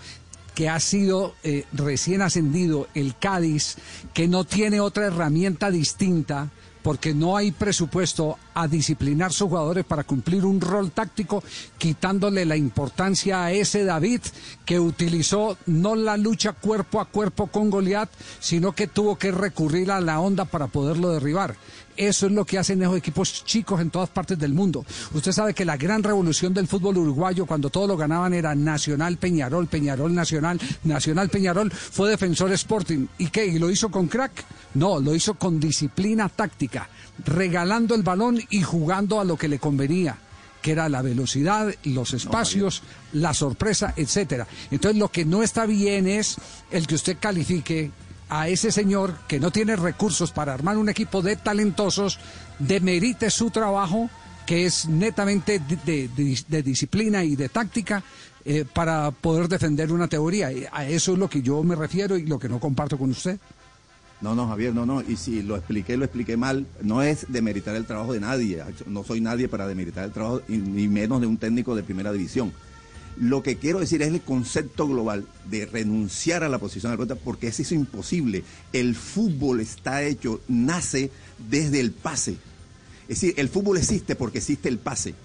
que 0.54 0.70
ha 0.70 0.80
sido 0.80 1.36
eh, 1.44 1.66
recién 1.74 2.22
ascendido, 2.22 2.88
el 2.94 3.18
Cádiz, 3.18 3.78
que 4.14 4.28
no 4.28 4.44
tiene 4.44 4.80
otra 4.80 5.08
herramienta 5.08 5.72
distinta 5.72 6.52
porque 6.81 7.14
no 7.14 7.36
hay 7.36 7.52
presupuesto 7.52 8.38
a 8.54 8.68
disciplinar 8.68 9.31
sus 9.31 9.50
jugadores 9.50 9.86
para 9.86 10.04
cumplir 10.04 10.46
un 10.46 10.62
rol 10.62 10.92
táctico, 10.92 11.44
quitándole 11.78 12.46
la 12.46 12.56
importancia 12.56 13.44
a 13.44 13.51
ese 13.51 13.84
David 13.84 14.22
que 14.66 14.80
utilizó 14.80 15.57
no 15.66 15.96
la 15.96 16.18
lucha 16.18 16.54
cuerpo 16.54 17.00
a 17.00 17.06
cuerpo 17.06 17.48
con 17.48 17.69
Goliat, 17.69 18.10
sino 18.40 18.74
que 18.74 18.88
tuvo 18.88 19.18
que 19.18 19.31
recurrir 19.31 19.92
a 19.92 20.01
la 20.01 20.19
onda 20.19 20.46
para 20.46 20.68
poderlo 20.68 21.12
derribar. 21.12 21.56
Eso 22.00 22.28
es 22.28 22.31
lo 22.31 22.46
que 22.46 22.57
hacen 22.57 22.81
esos 22.81 22.96
equipos 22.96 23.44
chicos 23.44 23.81
en 23.81 23.90
todas 23.90 24.10
partes 24.10 24.40
del 24.40 24.54
mundo. 24.54 24.86
Usted 25.13 25.34
sabe 25.34 25.54
que 25.54 25.66
la 25.66 25.75
gran 25.75 26.02
revolución 26.02 26.54
del 26.54 26.66
fútbol 26.66 26.98
uruguayo, 26.98 27.45
cuando 27.45 27.69
todo 27.69 27.88
lo 27.88 27.98
ganaban, 27.98 28.34
era 28.34 28.56
Nacional 28.56 29.18
Peñarol, 29.18 29.68
Peñarol 29.68 30.16
Nacional, 30.16 30.62
Nacional 30.86 31.28
Peñarol, 31.28 31.69
fue 31.69 32.10
Defensor 32.10 32.54
Sporting. 32.54 33.07
¿Y 33.18 33.28
qué? 33.28 33.45
¿Y 33.48 33.60
lo 33.60 33.69
hizo 33.69 33.92
con 33.92 34.07
crack? 34.07 34.45
No, 34.75 35.02
lo 35.02 35.13
hizo 35.13 35.34
con 35.34 35.60
disciplina 35.60 36.30
táctica, 36.30 36.88
regalando 37.25 37.95
el 37.95 38.04
balón 38.04 38.40
y 38.50 38.62
jugando 38.63 39.19
a 39.19 39.24
lo 39.24 39.38
que 39.38 39.48
le 39.48 39.60
convenía 39.60 40.18
que 40.62 40.72
era 40.74 40.90
la 40.90 41.01
velocidad, 41.01 41.74
los 41.86 42.13
espacios, 42.13 42.84
la 43.13 43.34
sorpresa, 43.34 43.94
etcétera. 43.96 44.46
Entonces 44.72 45.00
lo 45.00 45.07
que 45.07 45.24
no 45.24 45.42
está 45.42 45.66
bien 45.66 46.06
es 46.06 46.36
el 46.69 46.86
que 46.86 46.96
usted 46.96 47.16
califique 47.18 47.92
a 48.28 48.50
ese 48.50 48.69
señor 48.74 49.16
que 49.30 49.40
no 49.40 49.51
tiene 49.51 49.78
recursos 49.78 50.31
para 50.34 50.54
armar 50.54 50.78
un 50.78 50.90
equipo 50.90 51.22
de 51.22 51.38
talentosos, 51.38 52.19
demerite 52.60 53.30
su 53.30 53.50
trabajo, 53.51 54.10
que 54.46 54.66
es 54.66 54.86
netamente 54.88 55.60
de, 55.60 55.78
de- 55.86 56.07
de- 56.10 56.44
de 56.45 56.62
disciplina 56.63 57.24
y 57.24 57.38
de 57.38 57.48
táctica, 57.48 58.04
eh, 58.44 58.66
para 58.66 59.12
poder 59.12 59.48
defender 59.48 59.92
una 59.94 60.10
teoría. 60.10 60.52
Y 60.52 60.66
A 60.74 60.86
eso 60.90 61.13
es 61.13 61.19
lo 61.19 61.30
que 61.30 61.42
yo 61.42 61.63
me 61.63 61.75
refiero 61.75 62.18
y 62.18 62.25
lo 62.25 62.38
que 62.38 62.50
no 62.50 62.60
comparto 62.60 62.98
con 62.98 63.12
usted. 63.12 63.40
No, 64.21 64.36
no, 64.36 64.48
Javier, 64.48 64.74
no, 64.74 64.86
no. 64.86 65.01
Y 65.01 65.16
si 65.16 65.42
lo 65.42 65.56
expliqué, 65.56 65.95
lo 65.95 66.04
expliqué 66.04 66.36
mal. 66.36 66.68
No 66.81 67.01
es 67.01 67.25
demeritar 67.30 67.75
el 67.75 67.86
trabajo 67.86 68.13
de 68.13 68.19
nadie. 68.19 68.62
No 68.86 69.04
soy 69.04 69.21
nadie 69.21 69.48
para 69.48 69.68
demeritar 69.68 70.04
el 70.06 70.12
trabajo, 70.12 70.42
ni 70.48 70.88
menos 70.88 71.21
de 71.21 71.27
un 71.27 71.38
técnico 71.38 71.75
de 71.75 71.83
primera 71.83 72.12
división. 72.12 72.51
Lo 73.18 73.44
que 73.44 73.57
quiero 73.57 73.80
decir 73.80 74.01
es 74.01 74.10
el 74.10 74.21
concepto 74.21 74.88
global 74.88 75.25
de 75.50 75.66
renunciar 75.66 76.44
a 76.44 76.50
la 76.50 76.57
posición 76.57 76.92
de 76.92 76.98
la 76.98 77.06
pelota, 77.06 77.21
porque 77.24 77.48
eso 77.48 77.62
es 77.62 77.71
imposible. 77.71 78.44
El 78.71 78.95
fútbol 78.95 79.62
está 79.62 80.04
hecho, 80.04 80.42
nace 80.48 81.12
desde 81.50 81.80
el 81.80 81.92
pase. 81.92 82.38
Es 83.04 83.21
decir, 83.21 83.33
el 83.38 83.50
fútbol 83.50 83.77
existe 83.77 84.16
porque 84.16 84.38
existe 84.38 84.69
el 84.69 84.80
pase. 84.80 85.16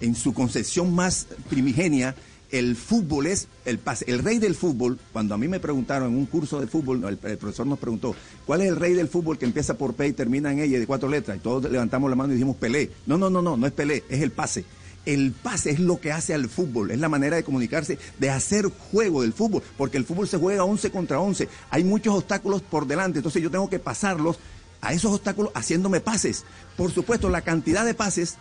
En 0.00 0.14
su 0.14 0.34
concepción 0.34 0.94
más 0.94 1.26
primigenia, 1.48 2.14
el 2.50 2.76
fútbol 2.76 3.26
es 3.26 3.48
el 3.64 3.78
pase. 3.78 4.04
El 4.08 4.20
rey 4.20 4.38
del 4.38 4.54
fútbol, 4.54 4.98
cuando 5.12 5.34
a 5.34 5.38
mí 5.38 5.48
me 5.48 5.60
preguntaron 5.60 6.12
en 6.12 6.18
un 6.18 6.26
curso 6.26 6.60
de 6.60 6.66
fútbol, 6.66 7.04
el, 7.04 7.38
profesor 7.38 7.66
nos 7.66 7.78
preguntó, 7.78 8.14
¿cuál 8.46 8.62
es 8.62 8.68
el 8.68 8.76
rey 8.76 8.94
del 8.94 9.08
fútbol 9.08 9.38
que 9.38 9.44
empieza 9.44 9.74
por 9.74 9.94
P 9.94 10.08
y 10.08 10.12
termina 10.12 10.52
en 10.52 10.60
ella 10.60 10.78
de 10.78 10.86
cuatro 10.86 11.08
letras? 11.08 11.36
Y 11.36 11.40
todos 11.40 11.70
levantamos 11.70 12.08
la 12.08 12.16
mano 12.16 12.32
y 12.32 12.36
dijimos 12.36 12.56
Pelé. 12.56 12.90
No, 13.06 13.18
no, 13.18 13.28
no, 13.30 13.42
no, 13.42 13.56
no 13.56 13.66
es 13.66 13.72
Pelé, 13.72 14.04
es 14.08 14.22
el 14.22 14.30
pase. 14.30 14.64
El 15.04 15.32
pase 15.32 15.70
es 15.70 15.80
lo 15.80 16.00
que 16.00 16.12
hace 16.12 16.34
al 16.34 16.48
fútbol, 16.48 16.90
es 16.90 16.98
la 16.98 17.08
manera 17.08 17.36
de 17.36 17.44
comunicarse, 17.44 17.98
de 18.18 18.30
hacer 18.30 18.66
juego 18.66 19.22
del 19.22 19.32
fútbol, 19.32 19.62
porque 19.76 19.96
el 19.96 20.04
fútbol 20.04 20.28
se 20.28 20.36
juega 20.36 20.64
11 20.64 20.90
contra 20.90 21.20
11. 21.20 21.48
Hay 21.70 21.84
muchos 21.84 22.14
obstáculos 22.14 22.62
por 22.62 22.86
delante, 22.86 23.20
entonces 23.20 23.42
yo 23.42 23.50
tengo 23.50 23.70
que 23.70 23.78
pasarlos 23.78 24.38
a 24.80 24.92
esos 24.92 25.12
obstáculos 25.12 25.52
haciéndome 25.54 26.00
pases. 26.00 26.44
Por 26.76 26.92
supuesto, 26.92 27.28
la 27.28 27.40
cantidad 27.40 27.84
de 27.84 27.94
pases 27.94 28.36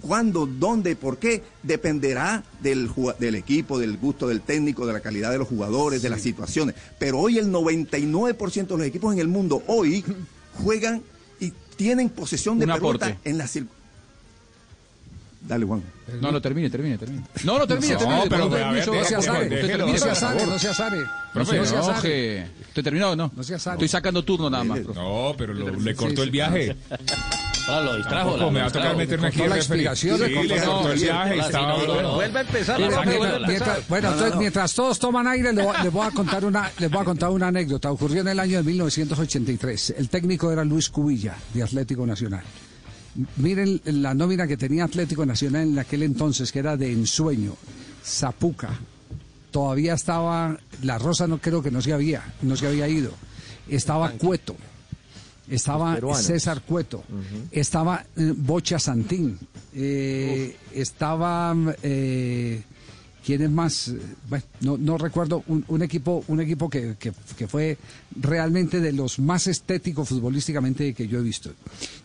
cuándo, 0.00 0.46
dónde, 0.46 0.96
por 0.96 1.18
qué, 1.18 1.42
dependerá 1.62 2.44
del, 2.60 2.90
del 3.18 3.34
equipo, 3.34 3.78
del 3.78 3.96
gusto 3.96 4.28
del 4.28 4.40
técnico, 4.42 4.86
de 4.86 4.92
la 4.92 5.00
calidad 5.00 5.30
de 5.30 5.38
los 5.38 5.48
jugadores, 5.48 6.02
de 6.02 6.10
las 6.10 6.20
situaciones. 6.22 6.74
Pero 6.98 7.18
hoy 7.18 7.38
el 7.38 7.52
99% 7.52 8.66
de 8.66 8.76
los 8.76 8.86
equipos 8.86 9.12
en 9.14 9.20
el 9.20 9.28
mundo 9.28 9.62
hoy 9.66 10.04
juegan 10.62 11.02
y 11.40 11.52
tienen 11.76 12.08
posesión 12.10 12.58
de 12.58 12.64
Un 12.66 12.72
pelota 12.72 13.06
aporte. 13.06 13.28
en 13.28 13.38
la 13.38 13.46
Dale, 15.40 15.64
Juan. 15.64 15.82
No, 16.20 16.32
no, 16.32 16.42
termine, 16.42 16.68
termine, 16.68 16.98
termine. 16.98 17.22
No, 17.44 17.58
no, 17.58 17.66
termine, 17.66 17.92
No, 17.94 17.98
termine. 18.00 18.22
pero 18.28 18.48
no, 18.48 18.56
a 18.56 18.72
ver, 18.72 18.84
termine, 18.84 19.02
no 19.02 19.04
se 19.04 19.14
termine, 19.14 19.92
no 19.92 19.98
se 19.98 20.14
favor. 20.14 20.48
no 20.48 20.58
se. 20.58 20.68
Profe, 21.32 21.56
No 21.58 21.64
se 21.64 21.74
enoje. 21.74 22.42
¿Estoy 22.68 22.82
terminado 22.82 23.12
o 23.12 23.16
no? 23.16 23.32
No 23.34 23.42
se 23.44 23.54
azare. 23.54 23.76
Estoy 23.76 23.88
sacando 23.88 24.24
turno 24.24 24.50
nada 24.50 24.64
más, 24.64 24.80
profe. 24.80 24.98
No, 25.00 25.34
pero 25.38 25.54
lo- 25.54 25.70
le 25.70 25.94
cortó 25.94 26.16
sí. 26.16 26.22
el 26.22 26.30
viaje. 26.32 26.76
Lo 27.68 27.96
distrajo. 27.96 28.30
Tampoco 28.30 28.46
la- 28.46 28.50
me 28.50 28.60
va 28.60 28.66
a 28.66 28.70
tocar 28.70 28.96
meterme 28.96 29.26
aquí 29.28 29.38
la 29.46 29.56
explicación, 29.56 30.16
Sí, 30.18 30.22
le 30.24 30.34
cortó 30.62 30.92
el 30.92 30.98
viaje. 31.00 31.34
Vuelve 32.14 32.38
a 32.38 32.42
empezar, 32.42 33.82
bueno, 33.88 34.12
entonces, 34.12 34.36
mientras 34.36 34.74
todos 34.74 34.98
toman 34.98 35.26
aire, 35.26 35.52
les 35.52 35.92
voy 35.92 36.06
a 36.06 36.10
contar 36.10 36.44
una, 36.44 36.70
les 36.78 36.90
voy 36.90 37.00
a 37.02 37.04
contar 37.04 37.30
una 37.30 37.48
anécdota. 37.48 37.90
Ocurrió 37.92 38.22
en 38.22 38.28
el 38.28 38.40
año 38.40 38.56
de 38.58 38.62
1983. 38.64 39.94
El 39.98 40.08
técnico 40.08 40.50
era 40.50 40.64
Luis 40.64 40.88
Cubilla, 40.88 41.34
de 41.52 41.62
Atlético 41.62 42.06
Nacional. 42.06 42.42
Miren 43.36 43.80
la 43.84 44.14
nómina 44.14 44.46
que 44.46 44.56
tenía 44.56 44.84
Atlético 44.84 45.26
Nacional 45.26 45.68
en 45.68 45.78
aquel 45.78 46.02
entonces, 46.04 46.52
que 46.52 46.60
era 46.60 46.76
de 46.76 46.92
ensueño, 46.92 47.54
Zapuca. 48.04 48.70
Todavía 49.50 49.94
estaba, 49.94 50.56
la 50.82 50.98
Rosa 50.98 51.26
no 51.26 51.38
creo 51.38 51.62
que 51.62 51.70
no 51.70 51.80
se 51.82 51.92
había, 51.92 52.22
no 52.42 52.54
se 52.56 52.66
había 52.66 52.86
ido. 52.88 53.12
estaba 53.68 54.10
Cueto, 54.12 54.56
estaba. 55.50 55.94
César 56.22 56.62
Cueto, 56.62 57.04
estaba 57.50 58.04
eh, 58.16 58.32
Bocha 58.36 58.78
Santín, 58.78 59.38
eh, 59.74 60.56
estaba 60.74 61.54
eh, 61.82 62.62
quién 63.24 63.42
es 63.42 63.50
más, 63.50 63.92
bueno, 64.28 64.44
no, 64.62 64.76
no 64.78 64.96
recuerdo 64.98 65.44
un, 65.48 65.64
un 65.68 65.82
equipo, 65.82 66.24
un 66.28 66.40
equipo 66.40 66.70
que, 66.70 66.96
que- 66.98 67.12
que 67.36 67.46
fue 67.46 67.76
realmente 68.16 68.80
de 68.80 68.92
los 68.92 69.18
más 69.18 69.46
estéticos 69.46 70.08
futbolísticamente 70.08 70.94
que 70.94 71.06
yo 71.08 71.18
he 71.18 71.22
visto. 71.22 71.50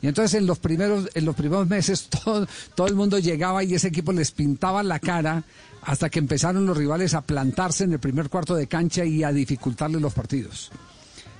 Y 0.02 0.08
entonces 0.08 0.34
en 0.40 0.46
los 0.46 0.60
primeros, 0.60 1.10
en 1.14 1.26
los 1.26 1.36
primeros 1.36 1.68
meses 1.68 2.10
todo, 2.24 2.48
todo 2.76 2.88
el 2.88 2.96
mundo 2.96 3.20
llegaba 3.20 3.64
y 3.64 3.74
ese 3.74 3.88
equipo 3.88 4.12
les 4.12 4.32
pintaba 4.32 4.84
la 4.84 5.00
cara 5.00 5.44
hasta 5.84 6.10
que 6.10 6.20
empezaron 6.20 6.66
los 6.66 6.78
rivales 6.78 7.14
a 7.14 7.22
plantarse 7.22 7.84
en 7.86 7.94
el 7.94 8.00
primer 8.00 8.30
cuarto 8.30 8.56
de 8.56 8.68
cancha 8.68 9.04
y 9.06 9.24
a 9.24 9.32
dificultarle 9.32 10.00
los 10.00 10.14
partidos. 10.14 10.72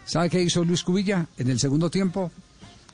¿Sabe 0.06 0.30
qué 0.30 0.42
hizo 0.42 0.64
Luis 0.64 0.84
Cubilla 0.84 1.28
en 1.38 1.50
el 1.50 1.60
segundo 1.60 1.90
tiempo? 1.90 2.32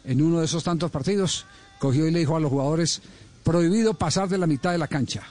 En 0.04 0.22
uno 0.22 0.40
de 0.40 0.46
esos 0.46 0.64
tantos 0.64 0.92
partidos, 0.92 1.46
cogió 1.80 2.08
y 2.08 2.12
le 2.12 2.20
dijo 2.20 2.36
a 2.36 2.40
los 2.40 2.50
jugadores, 2.50 3.02
prohibido 3.44 3.94
pasar 3.96 4.30
de 4.30 4.38
la 4.38 4.48
mitad 4.48 4.72
de 4.72 4.78
la 4.78 4.88
cancha. 4.88 5.24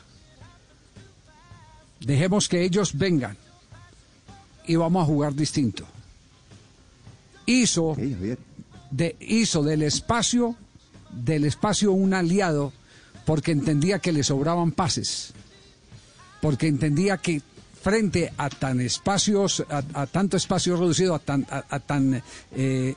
Dejemos 2.00 2.49
que 2.49 2.64
ellos 2.64 2.97
vengan 2.97 3.37
y 4.66 4.76
vamos 4.76 5.02
a 5.02 5.06
jugar 5.06 5.35
distinto. 5.35 5.85
Hizo, 7.47 7.97
de, 8.90 9.16
hizo 9.20 9.62
del 9.62 9.82
espacio, 9.82 10.54
del 11.11 11.44
espacio 11.44 11.92
un 11.92 12.12
aliado 12.12 12.73
porque 13.25 13.52
entendía 13.52 13.99
que 13.99 14.12
le 14.12 14.23
sobraban 14.23 14.73
pases, 14.73 15.32
porque 16.40 16.66
entendía 16.66 17.18
que 17.18 17.42
frente 17.80 18.32
a 18.37 18.50
tan 18.50 18.80
espacios, 18.80 19.64
a, 19.70 20.06
tanto 20.06 20.37
espacio 20.37 20.76
reducido, 20.76 21.14
a 21.14 21.18
tan, 21.18 21.47
a, 21.50 21.64
a 21.70 21.78
tan 21.78 22.14
eh, 22.14 22.23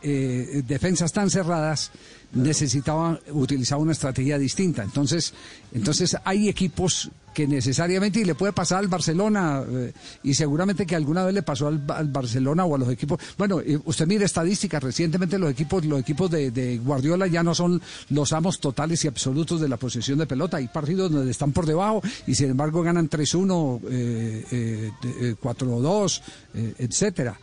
eh, 0.02 0.64
defensas 0.66 1.14
tan 1.14 1.30
cerradas, 1.30 1.92
necesitaba 2.34 3.20
utilizar 3.32 3.78
una 3.78 3.92
estrategia 3.92 4.38
distinta. 4.38 4.84
Entonces, 4.84 5.34
entonces 5.74 6.16
hay 6.24 6.50
equipos 6.50 7.10
que 7.34 7.48
necesariamente, 7.48 8.20
y 8.20 8.26
le 8.26 8.36
puede 8.36 8.52
pasar 8.52 8.80
al 8.80 8.90
Barcelona, 8.90 9.64
eh, 9.66 9.94
y 10.24 10.34
seguramente 10.34 10.86
que 10.86 10.98
alguna 10.98 11.24
vez 11.24 11.34
le 11.34 11.44
pasó 11.44 11.68
al, 11.68 11.78
Barcelona 11.78 12.66
o 12.66 12.76
a 12.76 12.78
los 12.78 12.90
equipos. 12.90 13.20
Bueno, 13.38 13.62
eh, 13.62 13.80
usted 13.86 14.06
mire 14.06 14.26
estadísticas, 14.26 14.84
recientemente 14.84 15.40
los 15.40 15.50
equipos, 15.50 15.86
los 15.86 16.02
equipos 16.02 16.30
de, 16.30 16.52
de 16.52 16.78
Guardiola 16.80 17.28
ya 17.28 17.42
no 17.42 17.56
son 17.56 17.82
los 18.10 18.34
amos 18.34 18.60
totales 18.60 19.06
y 19.06 19.08
absolutos 19.08 19.62
de 19.62 19.70
la 19.70 19.78
posesión 19.78 20.20
de 20.20 20.26
pelota. 20.26 20.58
Hay 20.58 20.68
partidos 20.68 21.10
donde 21.10 21.32
están 21.32 21.54
por 21.54 21.66
debajo 21.66 22.02
y 22.28 22.36
sin 22.36 22.50
embargo 22.50 22.82
ganan 22.84 23.10
3-1, 23.10 23.80
eh, 23.90 24.46
eh, 24.52 24.92
de- 25.02 25.30
eh, 25.30 25.36
4-2, 25.42 26.22
eh, 26.54 26.74
etcétera. 26.80 27.40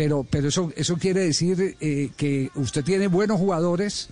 Pero, 0.00 0.24
pero 0.24 0.48
eso, 0.48 0.72
eso 0.76 0.96
quiere 0.96 1.26
decir 1.26 1.76
eh, 1.78 2.08
que 2.16 2.50
usted 2.54 2.82
tiene 2.82 3.06
buenos 3.06 3.38
jugadores, 3.38 4.08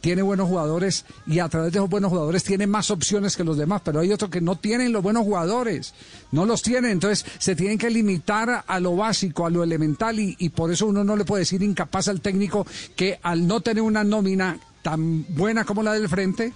tiene 0.00 0.22
buenos 0.22 0.48
jugadores 0.48 1.04
y 1.26 1.40
a 1.40 1.50
través 1.50 1.70
de 1.70 1.80
esos 1.80 1.90
buenos 1.90 2.08
jugadores 2.08 2.42
tiene 2.44 2.66
más 2.66 2.90
opciones 2.90 3.36
que 3.36 3.44
los 3.44 3.58
demás, 3.58 3.82
pero 3.84 4.00
hay 4.00 4.10
otros 4.10 4.30
que 4.30 4.40
no 4.40 4.56
tienen 4.56 4.90
los 4.90 5.02
buenos 5.02 5.24
jugadores, 5.24 5.92
no 6.32 6.46
los 6.46 6.62
tienen, 6.62 6.92
entonces 6.92 7.26
se 7.38 7.54
tienen 7.54 7.76
que 7.76 7.90
limitar 7.90 8.64
a 8.66 8.80
lo 8.80 8.96
básico, 8.96 9.44
a 9.44 9.50
lo 9.50 9.62
elemental 9.62 10.18
y, 10.18 10.48
por 10.48 10.72
eso 10.72 10.86
uno 10.86 11.04
no 11.04 11.14
le 11.14 11.26
puede 11.26 11.42
decir 11.42 11.62
incapaz 11.62 12.08
al 12.08 12.22
técnico 12.22 12.66
que 12.96 13.20
al 13.22 13.46
no 13.46 13.60
tener 13.60 13.82
una 13.82 14.04
nómina 14.04 14.58
tan 14.80 15.26
buena 15.34 15.66
como 15.66 15.82
la 15.82 15.92
del 15.92 16.08
frente, 16.08 16.54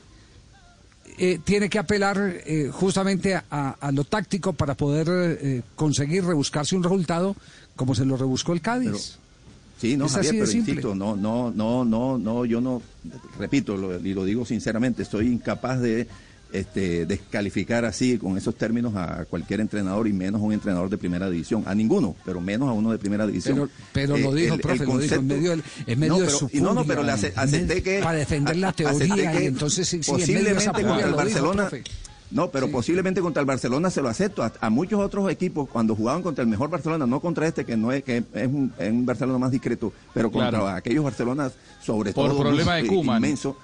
eh, 1.19 1.41
tiene 1.45 1.69
que 1.69 1.79
apelar 1.79 2.41
eh, 2.47 2.71
justamente 2.73 3.35
a, 3.35 3.43
a 3.51 3.93
lo 3.93 4.05
táctico 4.05 4.55
para 4.55 4.75
poder 4.75 5.09
eh, 5.11 5.63
conseguir 5.77 6.25
rebuscarse 6.25 6.75
un 6.75 6.83
resultado 6.83 7.37
como 7.77 7.95
se 7.95 8.05
lo 8.05 8.17
rebuscó 8.17 8.53
el 8.53 8.61
Cádiz. 8.61 9.19
Sí, 9.81 9.97
no, 9.97 10.07
Es 10.07 10.13
Javier, 10.13 10.31
así 10.31 10.37
de 10.37 10.43
pero 10.43 10.53
simple. 10.53 10.73
insisto, 10.75 10.95
no, 10.95 11.17
no, 11.17 11.51
no, 11.51 11.85
no, 11.85 12.17
no, 12.19 12.45
yo 12.45 12.61
no, 12.61 12.81
repito, 13.39 13.77
lo, 13.77 13.99
y 13.99 14.15
lo 14.15 14.25
digo 14.25 14.45
sinceramente, 14.47 15.03
estoy 15.03 15.27
incapaz 15.27 15.81
de 15.81 16.07
este, 16.53 17.07
descalificar 17.07 17.85
así, 17.87 18.19
con 18.19 18.37
esos 18.37 18.55
términos, 18.55 18.95
a 18.95 19.25
cualquier 19.25 19.61
entrenador 19.61 20.07
y 20.07 20.13
menos 20.13 20.41
a 20.41 20.45
un 20.45 20.53
entrenador 20.53 20.91
de 20.91 20.99
primera 20.99 21.29
división, 21.31 21.65
a 21.67 21.75
ninguno, 21.75 22.15
pero 22.27 22.41
menos 22.43 22.69
a 22.69 22.73
uno 22.73 22.93
de 22.93 22.99
primera 22.99 23.27
división. 23.27 23.57
Pero, 23.57 23.71
pero 23.93 24.17
lo 24.19 24.37
Eh, 24.37 24.43
dijo, 24.43 24.55
el- 24.55 24.61
profe, 24.61 24.85
el 24.85 24.89
lo 24.91 24.99
dijo 24.99 25.15
en 25.15 25.21
concepto- 25.21 25.35
medio, 25.35 25.51
del- 25.51 25.63
en 25.87 25.99
medio 25.99 26.13
No, 26.13 26.19
de 26.21 26.27
pero- 26.27 26.39
su 26.39 26.51
y 26.53 26.61
no, 26.61 26.75
no, 26.75 26.85
pero 26.85 27.03
le 27.03 27.11
acepté 27.13 27.83
que... 27.83 28.01
Para 28.03 28.19
defender 28.19 28.57
la 28.59 28.73
teoría, 28.75 29.43
y 29.43 29.47
entonces 29.47 29.89
sí, 29.89 30.03
sí, 30.03 30.11
en 30.13 30.17
medio 30.19 30.27
de 30.55 30.61
esa 30.61 30.73
posiblemente 30.73 30.73
furia 30.73 30.87
contra 30.89 30.95
el 30.95 31.11
lo 31.11 31.17
dijo, 31.17 31.17
Barcelona... 31.17 31.69
profe. 31.71 31.85
No, 32.33 32.51
pero 32.51 32.71
posiblemente 32.71 33.21
contra 33.21 33.41
el 33.41 33.47
Barcelona 33.47 33.91
se 33.91 34.01
lo 34.01 34.09
acepto. 34.09 34.43
A, 34.43 34.53
a 34.61 34.71
muchos 34.71 34.99
otros 35.01 35.31
equipos, 35.31 35.69
cuando 35.69 35.95
jugaban 35.95 36.23
contra 36.23 36.43
el 36.43 36.49
mejor 36.49 36.71
Barcelona, 36.71 37.07
no 37.07 37.21
contra 37.21 37.47
este, 37.47 37.65
que 37.67 37.77
no 37.77 37.93
es 37.93 38.03
que 38.05 38.25
es 38.33 38.47
un, 38.47 38.73
es 38.79 38.91
un 38.91 39.05
Barcelona 39.05 39.39
más 39.39 39.51
discreto, 39.51 39.93
pero 40.15 40.31
contra 40.31 40.51
Claro. 40.51 40.69
aquellos 40.69 41.05
Barcelonas, 41.05 41.53
sobre 41.83 42.13
Por 42.13 42.31
todo. 42.31 42.41
problema 42.41 42.77
de 42.77 42.85
muy, 42.85 42.97
Koeman. 42.97 43.17
Inmenso. 43.19 43.57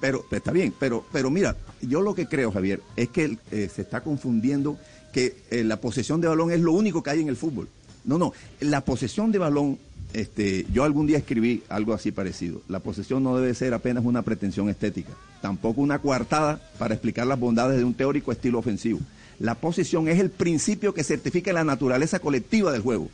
Pero 0.00 0.26
está 0.30 0.52
bien, 0.52 0.74
pero, 0.78 1.04
pero 1.10 1.30
mira, 1.30 1.56
yo 1.80 2.02
lo 2.02 2.14
que 2.14 2.26
creo, 2.26 2.52
Javier, 2.52 2.82
es 2.96 3.08
que 3.08 3.38
eh, 3.50 3.70
se 3.74 3.82
está 3.82 4.02
confundiendo 4.02 4.76
que 5.12 5.36
eh, 5.50 5.64
la 5.64 5.80
posesión 5.80 6.20
de 6.20 6.28
balón 6.28 6.50
es 6.50 6.60
lo 6.60 6.72
único 6.72 7.02
que 7.02 7.10
hay 7.10 7.20
en 7.22 7.28
el 7.28 7.36
fútbol. 7.36 7.68
No, 8.04 8.18
no, 8.18 8.32
la 8.60 8.82
posesión 8.82 9.32
de 9.32 9.38
balón, 9.38 9.78
este, 10.12 10.66
yo 10.70 10.84
algún 10.84 11.06
día 11.06 11.16
escribí 11.16 11.62
algo 11.70 11.94
así 11.94 12.12
parecido. 12.12 12.60
La 12.68 12.80
posesión 12.80 13.22
no 13.22 13.38
debe 13.38 13.54
ser 13.54 13.72
apenas 13.72 14.04
una 14.04 14.20
pretensión 14.20 14.68
estética, 14.68 15.12
tampoco 15.44 15.82
una 15.82 15.98
coartada 15.98 16.58
para 16.78 16.94
explicar 16.94 17.26
las 17.26 17.38
bondades 17.38 17.76
de 17.76 17.84
un 17.84 17.92
teórico 17.92 18.32
estilo 18.32 18.58
ofensivo. 18.58 19.00
La 19.38 19.54
posesión 19.54 20.08
es 20.08 20.18
el 20.18 20.30
principio 20.30 20.94
que 20.94 21.04
certifica 21.04 21.52
la 21.52 21.64
naturaleza 21.64 22.18
colectiva 22.18 22.72
del 22.72 22.80
juego 22.80 23.10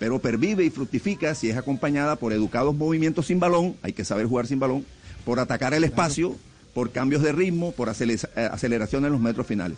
pero 0.00 0.20
pervive 0.20 0.64
y 0.64 0.70
fructifica 0.70 1.34
si 1.34 1.50
es 1.50 1.56
acompañada 1.56 2.16
por 2.16 2.32
educados 2.32 2.74
movimientos 2.74 3.26
sin 3.26 3.40
balón, 3.40 3.76
hay 3.82 3.92
que 3.92 4.04
saber 4.04 4.26
jugar 4.26 4.46
sin 4.46 4.60
balón, 4.60 4.84
por 5.24 5.40
atacar 5.40 5.74
el 5.74 5.82
espacio, 5.82 6.36
por 6.78 6.92
cambios 6.92 7.24
de 7.24 7.32
ritmo, 7.32 7.72
por 7.72 7.88
eh, 7.88 8.16
aceleración 8.52 9.04
en 9.04 9.10
los 9.10 9.20
metros 9.20 9.48
finales. 9.48 9.76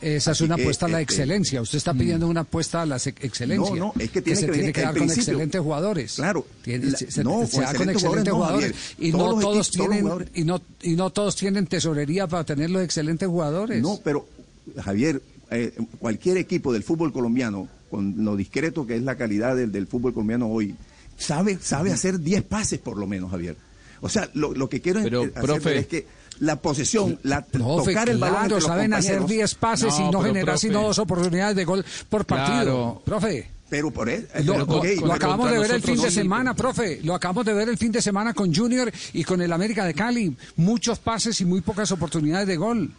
Esa 0.00 0.30
es 0.32 0.40
una 0.40 0.56
que, 0.56 0.62
apuesta 0.62 0.86
a 0.86 0.88
la 0.88 1.02
este, 1.02 1.12
excelencia. 1.12 1.60
Usted 1.60 1.76
está 1.76 1.92
pidiendo 1.92 2.26
una 2.26 2.40
apuesta 2.40 2.80
a 2.80 2.86
la 2.86 2.96
ex- 2.96 3.08
excelencia. 3.22 3.74
No, 3.74 3.92
no, 3.94 3.94
es 3.98 4.10
que 4.10 4.22
tiene 4.22 4.40
se 4.40 4.46
que 4.46 4.52
tiene 4.52 4.72
que 4.72 4.80
dar 4.80 4.96
con 4.96 5.10
excelentes 5.10 5.60
jugadores. 5.60 6.14
Claro. 6.14 6.46
Tiene- 6.62 6.86
La- 6.86 6.96
se, 6.96 7.10
se- 7.10 7.22
no, 7.22 7.44
se 7.46 7.52
con 7.56 7.64
da 7.64 7.74
con 7.74 7.90
excelentes 7.90 8.32
jugadores 8.32 8.74
Y 8.98 9.10
Javier. 9.12 9.14
no 9.34 9.38
Todos 9.40 9.70
tienen 9.70 10.06
y 10.34 10.44
no 10.44 10.62
y 10.80 10.96
no 10.96 11.10
todos 11.10 11.36
tienen 11.36 11.66
tesorería 11.66 12.26
para 12.26 12.44
tener 12.44 12.70
los 12.70 12.82
excelentes 12.82 13.28
jugadores. 13.28 13.82
No, 13.82 14.00
pero 14.02 14.26
Javier, 14.82 15.20
eh, 15.50 15.74
cualquier 15.98 16.38
equipo 16.38 16.72
del 16.72 16.82
fútbol 16.82 17.12
colombiano, 17.12 17.68
con 17.90 18.24
lo 18.24 18.36
discreto 18.36 18.86
que 18.86 18.96
es 18.96 19.02
la 19.02 19.16
calidad 19.18 19.54
del, 19.54 19.70
del 19.70 19.86
fútbol 19.86 20.14
colombiano 20.14 20.46
hoy, 20.48 20.74
sabe, 21.18 21.58
sabe 21.60 21.92
hacer 21.92 22.20
10 22.20 22.42
pases 22.44 22.78
por 22.78 22.96
lo 22.96 23.06
menos, 23.06 23.30
Javier. 23.32 23.54
O 24.00 24.08
sea, 24.08 24.30
lo, 24.32 24.54
lo 24.54 24.68
que 24.68 24.80
quiero 24.80 25.02
Pero, 25.02 25.24
eh, 25.24 25.32
hacer 25.34 25.42
profe. 25.44 25.78
es 25.78 25.86
que 25.88 26.06
la 26.40 26.56
posesión, 26.56 27.18
la, 27.22 27.44
Profe, 27.44 27.92
tocar 27.92 28.08
el 28.08 28.18
balón 28.18 28.46
claro, 28.46 28.60
saben 28.60 28.94
hacer 28.94 29.18
compañeros- 29.18 29.30
10 29.30 29.54
pases 29.56 29.94
y 29.98 30.02
No, 30.02 30.12
no 30.12 30.22
generar 30.22 30.44
profe. 30.46 30.58
sino 30.68 30.82
dos 30.82 30.98
oportunidades 30.98 31.56
de 31.56 31.64
gol 31.64 31.84
por 32.08 32.24
partido. 32.24 32.62
Claro. 32.62 33.02
Profe. 33.04 33.50
Pero 33.70 33.90
por 33.90 34.08
eso, 34.08 34.26
Lo, 34.44 35.12
acabamos 35.12 35.50
de 35.50 35.58
ver 35.58 35.70
el 35.72 35.82
fin 35.82 35.96
de 35.96 36.04
no, 36.04 36.10
semana, 36.10 36.54
profe. 36.54 37.00
Lo 37.02 37.14
acabamos 37.14 37.44
de 37.44 37.52
ver 37.52 37.68
el 37.68 37.76
fin 37.76 37.92
de 37.92 38.00
semana 38.00 38.32
con 38.32 38.54
Junior 38.54 38.90
y 39.12 39.24
con 39.24 39.42
el 39.42 39.52
América 39.52 39.84
de 39.84 39.92
Cali. 39.92 40.34
Muchos 40.56 40.98
pases 40.98 41.38
y 41.42 41.44
muy 41.44 41.60
pocas 41.60 41.92
oportunidades 41.92 42.48
de 42.48 42.56
gol. 42.56 42.90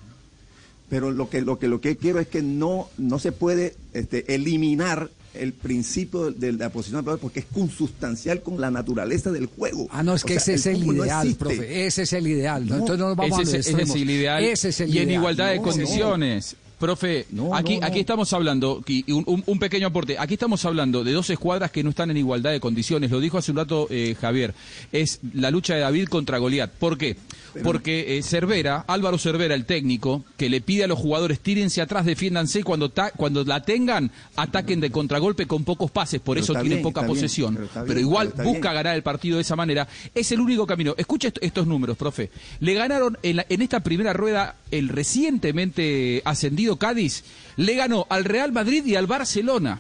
pero 0.90 1.12
lo 1.12 1.30
que 1.30 1.42
lo 1.42 1.58
que 1.60 1.68
lo 1.68 1.82
que 1.82 1.98
quiero 1.98 2.20
es 2.20 2.28
que 2.28 2.42
no 2.42 2.90
no 2.98 3.18
se 3.20 3.32
puede 3.32 3.76
este, 3.94 4.34
eliminar 4.36 5.10
el 5.40 5.54
principio 5.54 6.32
de, 6.32 6.54
la 6.54 6.70
posición 6.70 7.02
de 7.02 7.06
pelota 7.06 7.22
porque 7.22 7.40
es 7.42 7.46
consustancial 7.46 8.42
con 8.42 8.60
la 8.60 8.70
naturaleza 8.72 9.32
del 9.32 9.46
juego. 9.48 9.88
Ah, 9.92 10.04
no, 10.04 10.14
es 10.16 10.24
O 10.24 10.28
que 10.28 10.40
sea, 10.40 10.56
ese 10.56 10.72
es 10.72 10.78
el 10.78 10.86
no 10.88 10.94
ideal, 11.04 11.28
existe. 11.28 11.46
profe. 11.46 11.86
Ese 11.86 12.02
es 12.04 12.14
el 12.14 12.28
ideal. 12.28 12.64
¿no? 12.66 12.70
No, 12.70 12.76
Entonces 12.80 13.00
no 13.00 13.08
nos 13.10 13.18
vamos 13.18 13.40
ese, 13.40 13.56
a 13.56 13.58
los 13.58 13.68
ese 13.68 13.82
es 13.82 13.90
el 13.96 14.10
ideal. 14.10 14.44
Ese 14.44 14.70
es 14.70 14.80
el 14.82 14.90
y 14.90 14.98
en 15.00 15.04
ideal. 15.10 15.22
igualdad 15.22 15.50
de 15.52 15.56
No, 15.58 15.62
condiciones. 15.64 16.56
Profe, 16.80 17.26
No, 17.32 17.54
aquí, 17.56 17.76
no, 17.76 17.82
no. 17.82 17.88
aquí 17.88 18.00
estamos 18.00 18.32
hablando, 18.32 18.82
y 18.88 19.12
un, 19.12 19.60
pequeño 19.60 19.88
aporte, 19.88 20.18
aquí 20.18 20.36
estamos 20.36 20.64
hablando 20.64 21.04
de 21.04 21.12
dos 21.12 21.30
escuadras 21.30 21.72
que 21.72 21.84
no 21.84 21.90
están 21.90 22.10
en 22.10 22.18
igualdad 22.18 22.52
de 22.52 22.60
condiciones, 22.62 23.12
lo 23.12 23.20
dijo 23.20 23.38
hace 23.38 23.52
un 23.52 23.58
rato 23.58 23.88
eh, 23.90 24.16
Javier, 24.20 24.54
es 24.94 25.20
la 25.34 25.52
lucha 25.52 25.76
de 25.76 25.82
David 25.82 26.08
contra 26.08 26.38
Goliat. 26.38 26.72
¿Por 26.72 26.98
qué? 26.98 27.18
Porque 27.64 28.18
eh, 28.18 28.24
Cervera, 28.24 28.86
Álvaro 28.88 29.18
Cervera, 29.18 29.56
el 29.56 29.66
técnico, 29.66 30.24
que 30.38 30.50
le 30.50 30.62
pide 30.62 30.86
a 30.86 30.88
los 30.88 31.00
jugadores 31.00 31.40
tírense 31.42 31.82
atrás, 31.82 32.06
defiéndanse 32.06 32.60
y 32.60 32.64
cuando, 32.64 32.90
ta- 32.90 33.12
cuando 33.12 33.44
la 33.44 33.62
tengan, 33.64 34.10
ataquen 34.38 34.80
de 34.80 34.90
contragolpe 34.92 35.48
con 35.48 35.66
pocos 35.66 35.92
pases, 35.92 36.22
por 36.22 36.36
Pero 36.38 36.44
eso 36.44 36.64
bien, 36.64 36.82
poca 36.82 37.02
bien, 37.02 37.10
posesión, 37.14 37.60
pero 37.88 38.00
igual 38.00 38.28
busca 38.30 38.44
bien. 38.44 38.62
ganar 38.76 38.96
el 38.96 39.04
partido 39.04 39.36
de 39.38 39.42
esa 39.42 39.56
manera, 39.58 39.88
es 40.16 40.32
el 40.32 40.40
único 40.40 40.66
camino. 40.66 40.94
Escucha 40.98 41.28
est- 41.28 41.40
estos 41.42 41.68
números, 41.68 41.98
profe. 41.98 42.30
Le 42.62 42.74
ganaron 42.74 43.18
en, 43.24 43.36
la- 43.38 43.46
en 43.50 43.62
esta 43.62 43.82
primera 43.82 44.14
rueda 44.14 44.56
el 44.72 44.88
recientemente 44.88 46.22
ascendido 46.26 46.69
Cádiz, 46.78 47.24
le 47.56 47.76
ganó 47.76 48.06
al 48.10 48.26
Real 48.26 48.52
Madrid 48.52 48.86
y 48.86 48.96
al 48.96 49.08
Barcelona. 49.08 49.80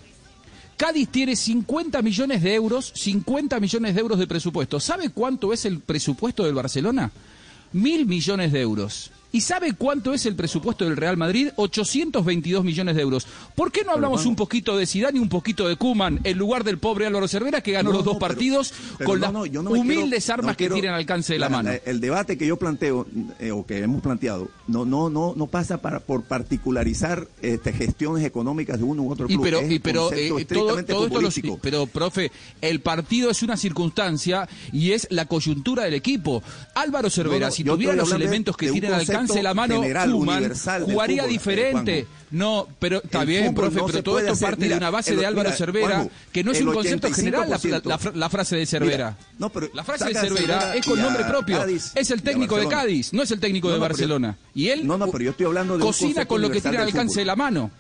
Cádiz 0.77 1.09
tiene 1.09 1.35
50 1.35 2.01
millones 2.01 2.41
de 2.41 2.55
euros, 2.55 2.93
50 2.95 3.59
millones 3.59 3.95
de 3.95 4.01
euros 4.01 4.17
de 4.17 4.27
presupuesto. 4.27 4.79
¿Sabe 4.79 5.09
cuánto 5.09 5.51
es 5.51 5.65
el 5.65 5.79
presupuesto 5.79 6.45
del 6.45 6.53
Barcelona? 6.53 7.11
Mil 7.73 8.05
millones 8.05 8.53
de 8.53 8.61
euros. 8.61 9.11
¿Y 9.31 9.41
sabe 9.41 9.73
cuánto 9.73 10.13
es 10.13 10.25
el 10.25 10.35
presupuesto 10.35 10.85
del 10.85 10.97
Real 10.97 11.15
Madrid? 11.15 11.49
822 11.55 12.63
millones 12.63 12.95
de 12.95 13.01
euros. 13.03 13.27
¿Por 13.55 13.71
qué 13.71 13.83
no 13.83 13.91
hablamos 13.91 14.25
un 14.25 14.35
poquito 14.35 14.75
de 14.75 14.87
Zidane 14.87 15.19
y 15.19 15.21
un 15.21 15.29
poquito 15.29 15.67
de 15.67 15.75
Kuman 15.75 16.19
en 16.23 16.37
lugar 16.37 16.63
del 16.63 16.79
pobre 16.79 17.05
Álvaro 17.05 17.27
Cervera 17.27 17.61
que 17.61 17.71
ganó 17.73 17.91
No, 17.91 17.97
los 17.97 18.05
dos 18.05 18.15
no, 18.15 18.19
partidos 18.19 18.73
pero 18.97 19.09
con 19.11 19.19
no, 19.19 19.45
las 19.45 19.55
humildes 19.65 20.25
quiero- 20.25 20.39
armas 20.41 20.57
que 20.57 20.69
tienen 20.69 20.91
al 20.91 20.97
alcance 20.97 21.33
de 21.33 21.39
la, 21.39 21.47
mano? 21.49 21.69
El 21.85 21.99
debate 22.01 22.37
que 22.39 22.47
yo 22.47 22.57
planteo 22.57 23.05
eh, 23.39 23.51
o 23.51 23.65
que 23.65 23.79
hemos 23.79 24.01
planteado 24.01 24.49
no 24.67 24.85
no 24.85 25.09
no 25.11 25.33
no 25.35 25.47
pasa 25.47 25.79
para 25.81 25.99
por 25.99 26.23
particularizar 26.23 27.27
este, 27.41 27.71
gestiones 27.71 28.25
económicas 28.25 28.79
de 28.79 28.83
uno 28.83 29.03
u 29.03 29.11
otro 29.11 29.25
Y 29.27 29.33
club. 29.33 29.43
pero, 29.43 29.59
es 29.59 29.71
y 29.71 29.79
pero 29.79 30.11
eh, 30.13 30.27
todo, 30.29 30.39
estrictamente 30.39 30.93
todo 30.93 31.03
esto 31.05 31.21
lo- 31.21 31.29
futbolístico. 31.29 31.59
pero 31.61 31.85
profe, 31.87 32.31
el 32.61 32.81
partido 32.81 33.29
es 33.29 33.43
una 33.43 33.57
circunstancia 33.57 34.49
y 34.71 34.91
es 34.93 35.07
la 35.11 35.25
coyuntura 35.25 35.83
del 35.83 35.93
equipo. 35.93 36.41
Álvaro 36.75 37.09
Cervera, 37.11 37.51
si 37.51 37.63
tuviera 37.63 37.93
los 37.93 38.11
elementos 38.11 38.57
que 38.57 38.65
de 38.67 38.71
un 38.71 38.79
tiene 38.79 38.87
al 38.95 39.01
alcance 39.01 39.18
de 39.27 39.43
la 39.43 39.53
mano, 39.53 39.81
general, 39.81 40.11
jugaría 40.11 40.47
fútbol, 40.87 41.09
eh, 41.09 41.27
diferente. 41.27 41.93
Juanjo. 42.07 42.27
no, 42.31 42.67
pero 42.79 43.01
está 43.03 43.23
bien, 43.25 43.53
profe, 43.53 43.77
no 43.77 43.85
pero 43.87 44.03
todo 44.03 44.19
esto 44.19 44.33
hacer. 44.33 44.47
parte 44.49 44.63
Mira, 44.63 44.75
de 44.75 44.77
una 44.79 44.89
base 44.89 45.11
el- 45.11 45.17
de 45.19 45.25
Álvaro 45.25 45.49
mira, 45.49 45.57
Cervera, 45.57 45.87
Juanjo, 45.95 46.11
que 46.31 46.43
no 46.43 46.51
es 46.51 46.61
un 46.61 46.73
concepto 46.73 47.11
general 47.13 47.49
la, 47.49 47.57
85%. 47.57 47.89
la 47.89 47.97
fra- 47.97 48.11
la 48.15 48.29
frase 48.29 48.55
de 48.55 48.65
Cervera. 48.65 48.95
Mira, 48.97 49.17
no, 49.37 49.49
pero 49.49 49.69
la 49.73 49.83
frase 49.83 50.05
de 50.05 50.13
Cervera 50.15 50.75
es 50.75 50.85
con 50.85 51.01
nombre 51.01 51.23
propio. 51.25 51.57
Cádiz 51.59 51.91
es 51.95 52.11
el 52.11 52.21
técnico 52.21 52.57
de. 52.57 52.67
Cádiz, 52.67 53.13
no 53.13 53.23
es 53.23 53.31
el 53.31 53.39
técnico 53.39 53.67
No, 53.67 53.73
de 53.73 53.77
yo- 53.79 53.81
Barcelona. 53.81 54.37
y 54.53 54.69
él 54.69 54.85
No, 54.85 54.97
no, 54.97 55.07
pero 55.11 55.23
yo 55.25 55.31
estoy 55.31 55.45
hablando 55.47 55.77
de 55.77 55.83
cocina 55.83 56.25
con 56.25 56.41
lo 56.41 56.49
que 56.49 56.61
tiene 56.61 56.77
al 56.77 56.83
alcance 56.83 57.19
de 57.19 57.25
la 57.25 57.35
mano. 57.35 57.71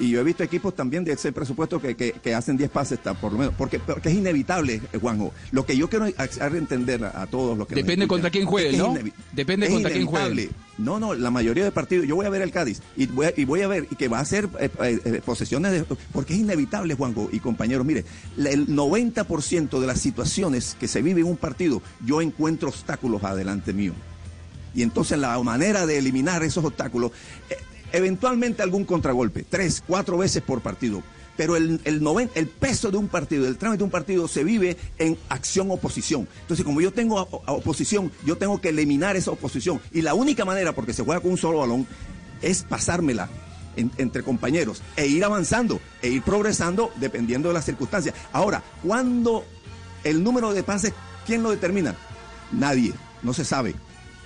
Y 0.00 0.08
yo 0.08 0.20
he 0.20 0.24
visto 0.24 0.42
equipos 0.42 0.74
también 0.74 1.04
de 1.04 1.12
ese 1.12 1.30
presupuesto 1.30 1.80
que, 1.80 1.94
que, 1.94 2.12
que 2.12 2.34
hacen 2.34 2.56
10 2.56 2.70
pases, 2.70 2.98
por 3.20 3.32
lo 3.32 3.38
menos, 3.38 3.54
porque, 3.56 3.78
porque 3.78 4.08
es 4.08 4.14
inevitable, 4.14 4.80
eh, 4.92 4.98
Juanjo. 4.98 5.32
Lo 5.52 5.66
que 5.66 5.76
yo 5.76 5.90
quiero 5.90 6.06
hacer 6.16 6.56
entender 6.56 7.04
a, 7.04 7.22
a 7.22 7.26
todos 7.26 7.56
los 7.56 7.68
que 7.68 7.74
Depende 7.74 8.08
contra 8.08 8.30
quién 8.30 8.44
es 8.44 8.48
juegue, 8.48 8.70
que 8.70 8.76
¿no? 8.78 8.94
Depende 9.32 9.66
es 9.66 9.72
contra 9.72 9.90
quién 9.90 10.06
juegue. 10.06 10.50
No, 10.78 10.98
no, 10.98 11.12
la 11.12 11.30
mayoría 11.30 11.64
de 11.64 11.70
partidos, 11.70 12.06
yo 12.06 12.16
voy 12.16 12.24
a 12.24 12.30
ver 12.30 12.40
el 12.40 12.50
Cádiz 12.50 12.80
y 12.96 13.04
voy 13.06 13.26
a, 13.26 13.34
y 13.36 13.44
voy 13.44 13.60
a 13.60 13.68
ver 13.68 13.86
y 13.90 13.96
que 13.96 14.08
va 14.08 14.18
a 14.18 14.24
ser 14.24 14.48
eh, 14.58 14.70
eh, 14.80 15.20
posesiones 15.22 15.72
de... 15.72 15.84
Porque 16.12 16.32
es 16.32 16.38
inevitable, 16.38 16.94
Juanjo 16.94 17.28
y 17.30 17.38
compañeros. 17.40 17.84
Mire, 17.84 18.06
el 18.38 18.66
90% 18.68 19.78
de 19.78 19.86
las 19.86 20.00
situaciones 20.00 20.76
que 20.80 20.88
se 20.88 21.02
vive 21.02 21.20
en 21.20 21.26
un 21.26 21.36
partido, 21.36 21.82
yo 22.06 22.22
encuentro 22.22 22.70
obstáculos 22.70 23.22
adelante 23.24 23.74
mío. 23.74 23.92
Y 24.74 24.82
entonces 24.82 25.18
la 25.18 25.38
manera 25.42 25.84
de 25.84 25.98
eliminar 25.98 26.42
esos 26.42 26.64
obstáculos, 26.64 27.12
eh, 27.50 27.56
eventualmente 27.92 28.62
algún 28.62 28.84
contragolpe, 28.84 29.44
tres, 29.48 29.82
cuatro 29.86 30.18
veces 30.18 30.42
por 30.42 30.60
partido. 30.60 31.02
Pero 31.36 31.56
el, 31.56 31.80
el, 31.84 32.48
peso 32.48 32.90
de 32.90 32.98
un 32.98 33.08
partido, 33.08 33.46
el 33.46 33.56
trámite 33.56 33.78
de 33.78 33.84
un 33.84 33.90
partido 33.90 34.28
se 34.28 34.44
vive 34.44 34.76
en 34.98 35.16
acción-oposición. 35.30 36.28
Entonces, 36.42 36.66
como 36.66 36.82
yo 36.82 36.92
tengo 36.92 37.16
oposición, 37.46 38.12
yo 38.26 38.36
tengo 38.36 38.60
que 38.60 38.68
eliminar 38.68 39.16
esa 39.16 39.30
oposición. 39.30 39.80
Y 39.92 40.02
la 40.02 40.12
única 40.12 40.44
manera, 40.44 40.72
porque 40.74 40.92
se 40.92 41.02
juega 41.02 41.20
con 41.22 41.30
un 41.30 41.38
solo 41.38 41.58
balón, 41.60 41.86
es 42.42 42.62
pasármela 42.64 43.30
en- 43.76 43.90
entre 43.96 44.22
compañeros 44.22 44.82
e 44.96 45.06
ir 45.06 45.24
avanzando, 45.24 45.80
e 46.02 46.08
ir 46.10 46.22
progresando 46.22 46.92
dependiendo 46.96 47.48
de 47.48 47.54
las 47.54 47.64
circunstancias. 47.64 48.14
Ahora, 48.32 48.62
cuando 48.82 49.44
el 50.04 50.22
número 50.22 50.52
de 50.52 50.62
pases, 50.62 50.92
¿quién 51.26 51.42
lo 51.42 51.50
determina? 51.50 51.94
Nadie, 52.52 52.92
no 53.22 53.32
se 53.32 53.46
sabe. 53.46 53.74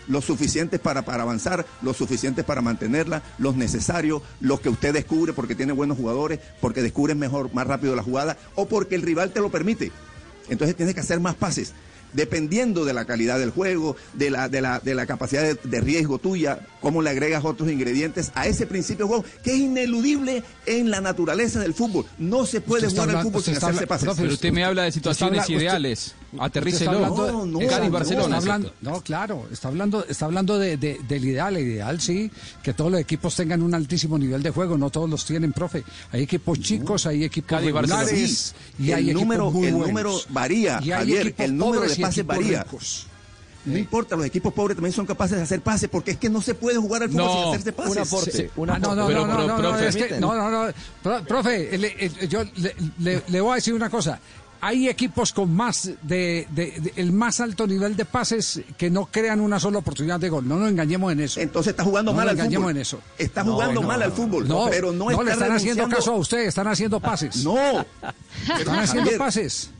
Los 0.08 0.25
suficientes 0.25 0.80
para, 0.80 1.02
para 1.02 1.23
avanzar, 1.23 1.64
los 1.82 1.96
suficientes 1.96 2.44
para 2.44 2.61
mantenerla, 2.61 3.23
los 3.38 3.56
necesarios, 3.56 4.23
los 4.40 4.61
que 4.61 4.68
usted 4.68 4.92
descubre 4.92 5.32
porque 5.32 5.54
tiene 5.54 5.73
buenos 5.73 5.96
jugadores, 5.96 6.40
porque 6.61 6.82
descubres 6.82 7.16
mejor, 7.16 7.52
más 7.54 7.66
rápido 7.66 7.96
la 7.96 8.02
jugada, 8.02 8.37
o 8.54 8.66
porque 8.68 8.94
el 8.94 9.02
rival 9.02 9.30
te 9.30 9.40
lo 9.40 9.50
permite. 9.50 9.92
Entonces 10.49 10.76
tienes 10.76 10.94
que 10.94 11.00
hacer 11.00 11.20
más 11.20 11.34
pases. 11.34 11.73
Dependiendo 12.12 12.84
de 12.84 12.92
la 12.92 13.06
calidad 13.06 13.40
del 13.40 13.50
juego, 13.50 13.96
de 14.12 14.30
la, 14.30 14.49
de 14.49 14.61
la, 14.61 14.78
de 14.78 14.94
la 14.94 15.04
capacidad 15.04 15.42
de, 15.42 15.58
de 15.64 15.80
riesgo 15.80 16.18
tuya, 16.18 16.61
cómo 16.80 17.02
le 17.02 17.11
agregas 17.11 17.44
otros 17.44 17.68
ingredientes 17.68 18.30
a 18.37 18.46
ese 18.46 18.66
principio 18.68 19.06
de 19.06 19.08
juego, 19.08 19.25
que 19.42 19.50
es 19.52 19.56
ineludible 19.58 20.44
en 20.66 20.90
la 20.90 21.00
naturaleza 21.00 21.58
del 21.58 21.75
fútbol. 21.75 22.06
No 22.18 22.46
se 22.46 22.61
puede 22.61 22.87
Usted 22.87 23.00
jugar 23.00 23.16
al 23.16 23.23
fútbol 23.25 23.42
sin 23.42 23.56
hacerse 23.56 23.87
pases. 23.88 24.11
Pero 24.16 24.32
usted 24.32 24.52
me 24.52 24.62
habla 24.64 24.84
de 24.84 24.92
situaciones 24.92 25.40
habla- 25.42 25.56
ideales. 25.56 26.06
usted 26.08 26.24
Aterrícelo. 26.38 26.93
No, 27.00 27.47
no, 27.47 27.61
en 27.61 27.69
Cádiz, 27.69 27.87
no, 27.87 27.93
Barcelona. 27.93 28.25
Está 28.25 28.37
hablando, 28.37 28.73
no, 28.81 29.00
claro, 29.00 29.47
está 29.53 29.69
hablando, 29.69 30.05
está 30.09 30.25
hablando 30.26 30.59
de, 30.59 30.76
de- 30.76 31.00
del 31.09 31.25
ideal. 31.25 31.57
El 31.57 31.67
ideal, 31.67 32.00
sí, 32.00 32.31
que 32.62 32.75
todos 32.75 32.91
los 32.91 33.00
equipos 33.00 33.35
tengan 33.37 33.62
un 33.62 33.75
altísimo 33.75 34.19
nivel 34.19 34.43
de 34.43 34.50
juego. 34.50 34.76
No 34.79 34.91
todos 34.91 35.09
los 35.09 35.25
tienen, 35.25 35.53
profe. 35.53 35.85
Hay 36.13 36.23
equipos 36.23 36.61
chicos, 36.61 37.06
hay 37.06 37.25
equipos 37.25 37.49
Cádiz, 37.50 37.73
Barcelona. 37.73 38.02
regulares 38.04 38.54
Sí, 38.76 38.82
y 38.85 38.93
hay 38.93 39.02
el 39.04 39.08
equipos 39.11 39.23
número- 39.23 39.50
muy 39.50 39.67
el 39.67 39.73
buenos. 39.75 39.89
número 39.89 40.21
varía, 40.30 40.80
Y 40.82 40.93
hay 40.93 40.99
Javier, 40.99 41.21
equipos 41.28 41.45
el 41.45 41.56
número 41.56 41.80
pobres 41.82 41.97
de 41.97 42.00
y 42.00 42.04
pases 42.04 42.26
varía. 42.26 42.63
ricos. 42.65 43.06
No 43.67 43.78
importa, 43.78 44.15
los 44.15 44.26
equipos 44.26 44.52
pobres 44.52 44.76
también 44.76 44.93
son 44.93 45.06
capaces 45.06 45.39
de 45.39 45.43
hacer 45.43 45.63
pases 45.63 45.89
porque 45.89 46.11
es 46.11 46.17
que 46.19 46.28
no 46.28 46.43
se 46.43 46.54
puede 46.54 46.76
jugar 46.76 47.02
al 47.02 47.08
fútbol 47.08 47.25
No, 47.25 47.32
sin 47.35 47.49
hacerse 47.54 47.73
pases. 47.73 47.93
Un 47.93 47.99
aporte, 47.99 48.30
Sí. 48.30 48.47
un 48.56 48.69
Ah, 48.69 48.78
no, 48.78 48.91
aporte. 48.91 49.00
no, 49.00 49.06
Pero, 49.06 49.21
no, 49.21 49.26
no, 49.26 49.32
pero, 49.37 49.47
no, 49.49 49.54
no, 49.63 49.69
profe, 49.71 49.89
es 49.89 49.97
que- 49.97 50.21
no, 50.21 50.35
no, 50.35 50.50
no, 51.02 51.25
profe, 51.25 51.78
le- 51.78 52.28
yo 52.28 52.45
le, 52.56 52.75
le- 52.99 53.23
le 53.26 53.41
voy 53.41 53.52
a 53.52 53.54
decir 53.54 53.73
una 53.73 53.89
cosa. 53.89 54.21
Hay 54.60 54.88
equipos 54.88 55.32
con 55.32 55.54
más 55.54 55.90
de, 56.02 56.47
de- 56.50 56.80
de- 56.80 56.93
el 56.97 57.12
más 57.12 57.40
alto 57.40 57.67
nivel 57.67 57.97
de 57.97 58.04
pases 58.04 58.62
que 58.78 58.90
no 58.90 59.06
crean 59.06 59.40
una 59.40 59.60
sola 59.60 59.78
oportunidad 59.78 60.19
de 60.21 60.28
gol. 60.30 60.47
No 60.49 60.58
nos 60.58 60.71
engañemos 60.71 61.12
en 61.12 61.21
eso. 61.21 61.40
Entonces 61.40 61.73
está 61.73 61.84
jugando 61.84 62.12
No 62.12 62.17
mal 62.17 62.26
nos 62.26 62.32
al 62.32 62.38
engañemos 62.38 62.62
fútbol. 62.64 62.76
en 62.76 62.80
eso. 62.82 63.00
Está 63.19 63.45
jugando 63.45 63.82
mal 63.82 64.02
al 64.02 64.12
fútbol, 64.12 64.49
No, 64.49 64.67
pero 64.71 64.93
no, 64.93 65.10
está 65.10 65.23
le 65.23 65.30
están 65.32 65.52
haciendo 65.52 65.88
caso 65.88 66.12
a 66.12 66.17
usted, 66.17 66.38
están 66.47 66.67
haciendo 66.69 67.00
pases. 67.00 67.45
No. 67.45 67.84
Están 68.58 68.78
haciendo 68.78 69.10
pases. 69.19 69.71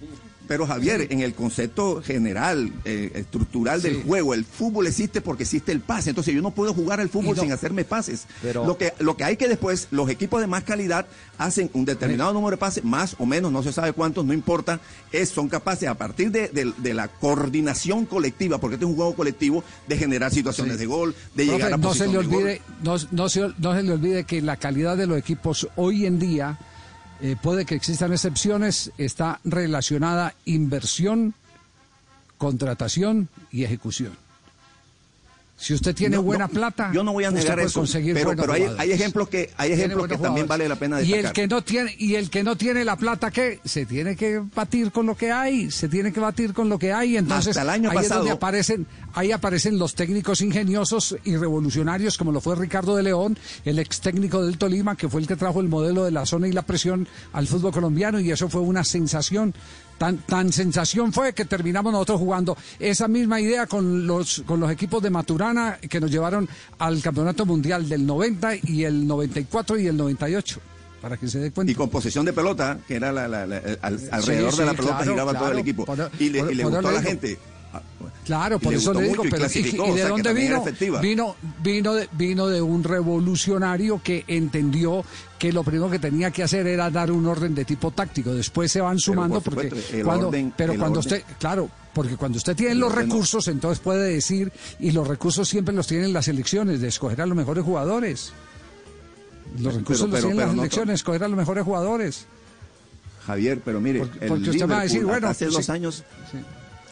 Pero 0.47 0.67
Javier, 0.67 1.07
en 1.11 1.21
el 1.21 1.35
concepto 1.35 2.03
general, 2.03 2.71
eh, 2.85 3.11
estructural 3.15 3.81
del 3.81 4.03
juego, 4.03 4.35
el 4.35 4.45
fútbol 4.45 4.87
existe 4.87 5.21
porque 5.23 5.45
existe 5.45 5.73
el 5.73 5.81
pase. 5.81 6.11
Entonces 6.11 6.35
yo 6.35 6.43
no 6.43 6.51
puedo 6.51 6.75
jugar 6.75 7.01
al 7.01 7.09
fútbol 7.09 7.35
no- 7.37 7.43
sin 7.43 7.51
hacerme 7.53 7.85
pases. 7.85 8.27
Pero- 8.43 8.67
Lo, 8.67 8.77
que, 8.77 8.93
lo 8.99 9.17
que 9.17 9.25
hay 9.25 9.37
que 9.39 9.49
después, 9.49 9.89
los 9.91 10.11
equipos 10.11 10.41
de 10.41 10.47
más 10.47 10.65
calidad 10.65 11.07
hacen 11.39 11.71
un 11.73 11.85
determinado 11.87 12.33
número 12.35 12.53
de 12.53 12.57
pases, 12.59 12.85
más 12.85 13.17
o 13.19 13.25
menos, 13.27 13.51
no 13.53 13.63
se 13.63 13.73
sabe 13.73 13.93
cuántos, 13.95 14.25
no 14.25 14.33
importa, 14.35 14.81
es, 15.13 15.31
son 15.31 15.49
capaces 15.49 15.89
a 15.89 15.95
partir 15.95 16.31
de, 16.31 16.49
de- 16.49 16.73
de 16.77 16.95
la 16.95 17.09
coordinación 17.09 18.07
colectiva, 18.07 18.59
porque 18.59 18.75
este 18.75 18.85
es 18.85 18.91
un 18.91 18.97
juego 18.97 19.15
colectivo, 19.15 19.65
de 19.89 19.97
generar 19.97 20.31
situaciones 20.33 20.75
Sí. 20.75 20.81
de 20.81 20.87
gol, 20.87 21.15
de 21.35 21.45
Profe, 21.47 21.53
llegar 21.59 21.73
a 21.75 21.77
no 21.77 21.95
se 21.95 22.07
le 22.07 22.13
de 22.13 22.17
gol. 22.25 22.27
olvide, 22.35 22.63
no, 22.83 22.97
no 23.13 23.29
se, 23.29 23.41
no 23.59 23.75
se 23.75 23.83
le 23.83 23.93
olvide 23.93 24.25
que 24.25 24.43
la 24.43 24.57
calidad 24.57 24.97
de 24.97 25.07
los 25.07 25.19
equipos 25.19 25.69
hoy 25.77 26.07
en 26.07 26.19
día 26.19 26.59
eh, 27.21 27.37
puede 27.41 27.65
que 27.65 27.75
existan 27.75 28.13
excepciones, 28.13 28.93
está 28.99 29.41
relacionada 29.45 30.35
inversión, 30.45 31.35
contratación 32.39 33.29
y 33.51 33.65
ejecución. 33.65 34.24
Si 35.57 35.73
usted 35.73 35.95
tiene 35.95 36.17
No, 36.17 36.23
buena 36.25 36.47
no, 36.49 36.53
plata, 36.53 36.91
yo 36.93 37.05
no 37.05 37.13
voy 37.13 37.25
a 37.25 37.31
negar 37.31 37.61
eso, 37.61 37.79
conseguir 37.81 38.13
pero, 38.15 38.35
pero 38.35 38.53
hay, 38.53 38.67
hay 38.77 38.91
ejemplos 38.91 39.29
que 39.29 39.51
hay 39.57 39.71
ejemplos 39.73 40.09
que 40.09 40.19
también 40.19 40.49
vale 40.49 40.69
la 40.69 40.75
pena 40.77 41.01
y 41.01 41.07
destacar. 41.07 41.27
el 41.27 41.33
que 41.33 41.47
no 41.47 41.63
tiene 41.63 41.95
y 41.97 42.17
el 42.17 42.29
que 42.29 42.43
no 42.43 42.57
tiene 42.57 42.85
la 42.85 42.97
plata 42.97 43.31
qué 43.31 43.61
se 43.65 43.87
tiene 43.87 44.17
que 44.17 44.43
batir 44.55 44.91
con 44.91 45.07
lo 45.07 45.17
que 45.17 45.31
hay 45.31 45.71
se 45.71 45.89
tiene 45.89 46.13
que 46.13 46.19
batir 46.19 46.53
con 46.55 46.69
lo 46.69 46.77
que 46.79 46.93
hay. 46.93 47.17
Entonces 47.17 47.51
Hasta 47.57 47.63
el 47.63 47.71
año 47.71 47.91
ahí 47.91 47.99
es 47.99 48.09
donde 48.09 48.25
pasado- 48.25 48.37
aparecen 48.37 48.87
ahí 49.15 49.31
aparecen 49.31 49.79
los 49.79 49.95
técnicos 49.95 50.41
ingeniosos 50.41 51.17
y 51.25 51.37
revolucionarios 51.37 52.19
como 52.19 52.33
lo 52.33 52.41
fue 52.41 52.57
Ricardo 52.57 52.97
de 52.97 53.05
León 53.05 53.39
el 53.65 53.79
ex 53.79 54.01
técnico 54.01 54.45
del 54.45 54.59
Tolima 54.59 54.97
que 54.97 55.09
fue 55.09 55.21
el 55.21 55.29
que 55.29 55.37
trajo 55.37 55.61
el 55.61 55.69
modelo 55.69 56.05
de 56.05 56.11
la 56.11 56.27
zona 56.27 56.49
y 56.49 56.53
la 56.53 56.63
presión 56.63 57.07
al 57.33 57.47
fútbol 57.47 57.73
colombiano 57.73 58.19
y 58.19 58.33
eso 58.33 58.49
fue 58.49 58.61
una 58.61 58.83
sensación 58.83 59.55
tan 59.99 60.19
tan 60.19 60.53
sensación 60.53 61.13
fue 61.13 61.33
que 61.33 61.45
terminamos 61.45 61.93
nosotros 61.93 62.19
jugando 62.19 62.57
esa 62.79 63.07
misma 63.09 63.41
idea 63.41 63.67
con 63.67 64.07
los 64.07 64.43
con 64.47 64.61
los 64.61 64.71
equipos 64.71 65.03
de 65.03 65.11
Maturana 65.11 65.79
que 65.89 66.01
nos 66.01 66.11
llevaron 66.11 66.49
al 66.79 67.01
campeonato 67.01 67.47
mundial 67.47 67.89
del 67.89 68.05
90 68.07 68.57
y 68.65 68.85
el 68.85 69.07
94 69.07 69.79
y 69.79 69.87
el 69.87 69.97
98 69.97 70.61
para 71.01 71.17
que 71.19 71.29
se 71.29 71.39
dé 71.39 71.51
cuenta 71.51 71.71
y 71.71 71.75
con 71.75 71.91
posesión 71.91 72.25
de 72.25 72.33
pelota, 72.33 72.79
que 72.89 72.97
era 72.97 73.13
la, 73.13 73.29
la- 73.29 73.47
la- 73.47 73.61
al- 73.83 74.01
alrededor 74.11 74.53
sí, 74.53 74.59
de 74.61 74.65
la 74.67 74.73
pelota 74.75 74.97
claro, 74.97 75.13
giraba 75.13 75.35
todo 75.39 75.53
el 75.53 75.59
equipo. 75.59 75.85
Por- 75.85 76.11
y 76.19 76.31
le, 76.31 76.41
por- 76.41 76.53
y 76.53 76.55
le 76.55 76.65
gustó 76.65 76.89
a 76.89 76.93
la 76.93 77.03
gente. 77.03 77.39
Ah, 77.75 77.83
Claro, 78.25 78.59
por 78.59 78.73
eso 78.73 78.95
le 78.95 79.09
digo, 79.09 79.23
pero 79.31 79.47
¿y, 79.53 79.93
de 79.95 80.09
dónde 80.09 80.33
vino? 80.33 80.65
Vino, 81.03 81.37
vino 81.63 81.93
de, 81.95 82.09
vino 82.13 82.47
de 82.47 82.63
un 82.63 82.83
revolucionario 82.83 84.01
que 84.03 84.25
entendió 84.29 85.05
que 85.39 85.53
lo 85.53 85.63
primero 85.63 85.91
que 85.91 85.99
tenía 85.99 86.31
que 86.31 86.43
hacer 86.43 86.67
era 86.67 86.91
dar 86.91 87.11
un 87.11 87.27
orden 87.27 87.55
de 87.55 87.67
tipo 87.67 87.91
táctico. 87.91 88.33
Después 88.33 88.73
se 88.73 88.81
van 88.81 88.99
sumando 88.99 89.43
por 89.43 89.55
porque 89.55 90.03
cuando, 90.03 90.29
orden- 90.31 90.53
pero 90.57 90.73
cuando 90.79 91.01
orden. 91.01 91.19
usted, 91.21 91.37
claro, 91.39 91.69
porque 91.93 92.17
cuando 92.17 92.39
usted 92.39 92.57
tiene 92.57 92.75
los 92.77 92.89
no. 92.91 92.97
recursos, 92.97 93.47
entonces 93.49 93.79
puede 93.81 94.11
decir 94.15 94.51
y 94.81 94.93
los 94.93 95.07
recursos 95.07 95.47
siempre 95.47 95.75
los 95.75 95.87
tienen 95.87 96.15
las 96.15 96.27
elecciones 96.29 96.81
de 96.81 96.89
escoger 96.89 97.21
a 97.21 97.27
los 97.27 97.37
mejores 97.37 97.63
jugadores. 97.63 98.33
Los 99.59 99.65
Pero- 99.65 99.79
recursos 99.81 100.09
los 100.09 100.21
tienen 100.21 100.37
las 100.39 100.55
no 100.55 100.63
elecciones, 100.63 100.95
escoger 100.95 101.25
a 101.25 101.29
los 101.29 101.37
mejores 101.37 101.63
jugadores. 101.63 102.27
Javier, 103.27 103.61
pero 103.63 103.81
mire, 103.83 104.01
Porque- 104.01 104.19
el 104.23 104.29
porque 104.29 104.51
usted 104.51 104.69
va 104.71 104.81
a 104.81 104.83
decir, 104.85 105.05
bueno, 105.05 105.29
hace 105.29 105.47
sí. 105.49 105.53
dos 105.55 105.69
años, 105.71 106.05
Sí. 106.33 106.39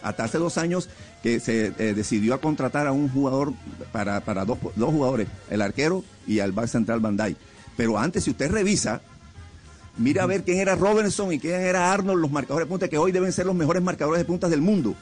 Hasta 0.03 0.25
hace 0.25 0.39
dos 0.39 0.59
años 0.59 0.89
que 1.23 1.41
se 1.41 1.73
eh, 1.79 1.95
decidió 1.95 2.35
a 2.35 2.41
contratar 2.41 2.87
a 2.87 2.93
un 2.93 3.09
jugador 3.09 3.53
para, 3.93 4.21
para 4.21 4.45
dos, 4.45 4.59
dos 4.77 4.91
jugadores, 4.91 5.29
el 5.51 5.63
arquero 5.63 6.05
y 6.27 6.41
al 6.41 6.53
back 6.53 6.67
central 6.69 7.01
Bandai. 7.01 7.37
Pero 7.77 7.99
antes, 7.99 8.25
si 8.25 8.31
usted 8.31 8.51
revisa, 8.51 9.01
mira 9.99 10.23
a 10.23 10.27
ver 10.27 10.43
quién 10.45 10.59
era 10.59 10.75
Robertson 10.75 11.33
y 11.33 11.39
quién 11.39 11.61
era 11.61 11.93
Arnold, 11.93 12.21
los 12.21 12.31
marcadores 12.31 12.67
de 12.67 12.71
punta 12.71 12.89
que 12.89 12.99
hoy 12.99 13.13
deben 13.13 13.33
ser 13.33 13.47
los 13.47 13.55
mejores 13.55 13.83
marcadores 13.83 14.19
de 14.19 14.25
puntas 14.25 14.51
del 14.51 14.61
mundo. 14.61 14.95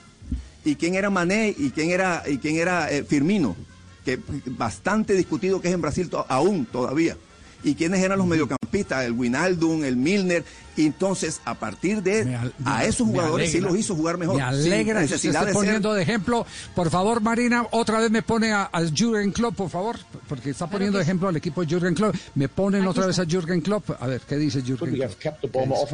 Y 0.64 0.76
quién 0.76 0.94
era 0.94 1.10
Mané 1.10 1.54
y 1.56 1.70
quién 1.70 1.90
era 1.90 2.22
y 2.26 2.38
quién 2.38 2.56
era 2.56 2.90
eh, 2.90 3.02
Firmino. 3.04 3.56
que 4.04 4.18
bastante 4.46 5.14
discutido 5.14 5.60
que 5.60 5.68
es 5.68 5.74
en 5.74 5.80
Brasil 5.80 6.08
to- 6.10 6.26
aún 6.28 6.66
todavía. 6.66 7.16
¿Y 7.62 7.74
quiénes 7.74 8.02
eran 8.02 8.18
los 8.18 8.26
mediocampistas? 8.26 9.04
El 9.04 9.12
Winaldum, 9.12 9.84
el 9.84 9.96
Milner. 9.96 10.44
Y 10.80 10.86
entonces, 10.86 11.40
a 11.44 11.54
partir 11.54 12.02
de 12.02 12.38
a 12.64 12.84
esos 12.84 13.06
jugadores 13.06 13.52
sí 13.52 13.60
los 13.60 13.76
hizo 13.76 13.94
jugar 13.94 14.16
mejor. 14.16 14.36
Me 14.36 14.42
alegra 14.42 15.00
que 15.00 15.04
usted 15.04 15.16
necesidad 15.16 15.42
esté 15.42 15.46
de 15.46 15.52
ser 15.52 15.54
poniendo 15.54 15.92
de 15.92 16.02
ejemplo. 16.02 16.46
Por 16.74 16.90
favor, 16.90 17.20
Marina, 17.20 17.66
otra 17.70 18.00
vez 18.00 18.10
me 18.10 18.22
pone 18.22 18.52
a, 18.52 18.70
a 18.72 18.80
Jürgen 18.86 19.30
Klopp, 19.32 19.56
por 19.56 19.68
favor, 19.68 19.96
porque 20.26 20.50
está 20.50 20.68
poniendo 20.68 20.96
de 20.96 21.04
ejemplo 21.04 21.28
al 21.28 21.36
equipo 21.36 21.60
de 21.60 21.66
Jürgen 21.66 21.94
Klopp. 21.94 22.14
Me 22.34 22.48
ponen 22.48 22.86
otra 22.86 23.06
vez 23.06 23.18
a 23.18 23.26
Jürgen 23.26 23.60
Klopp. 23.60 23.90
A 24.00 24.06
ver, 24.06 24.22
¿qué 24.22 24.36
dice 24.36 24.62
Jürgen 24.62 24.96
Klopp? 24.96 25.52
Podemos 25.52 25.86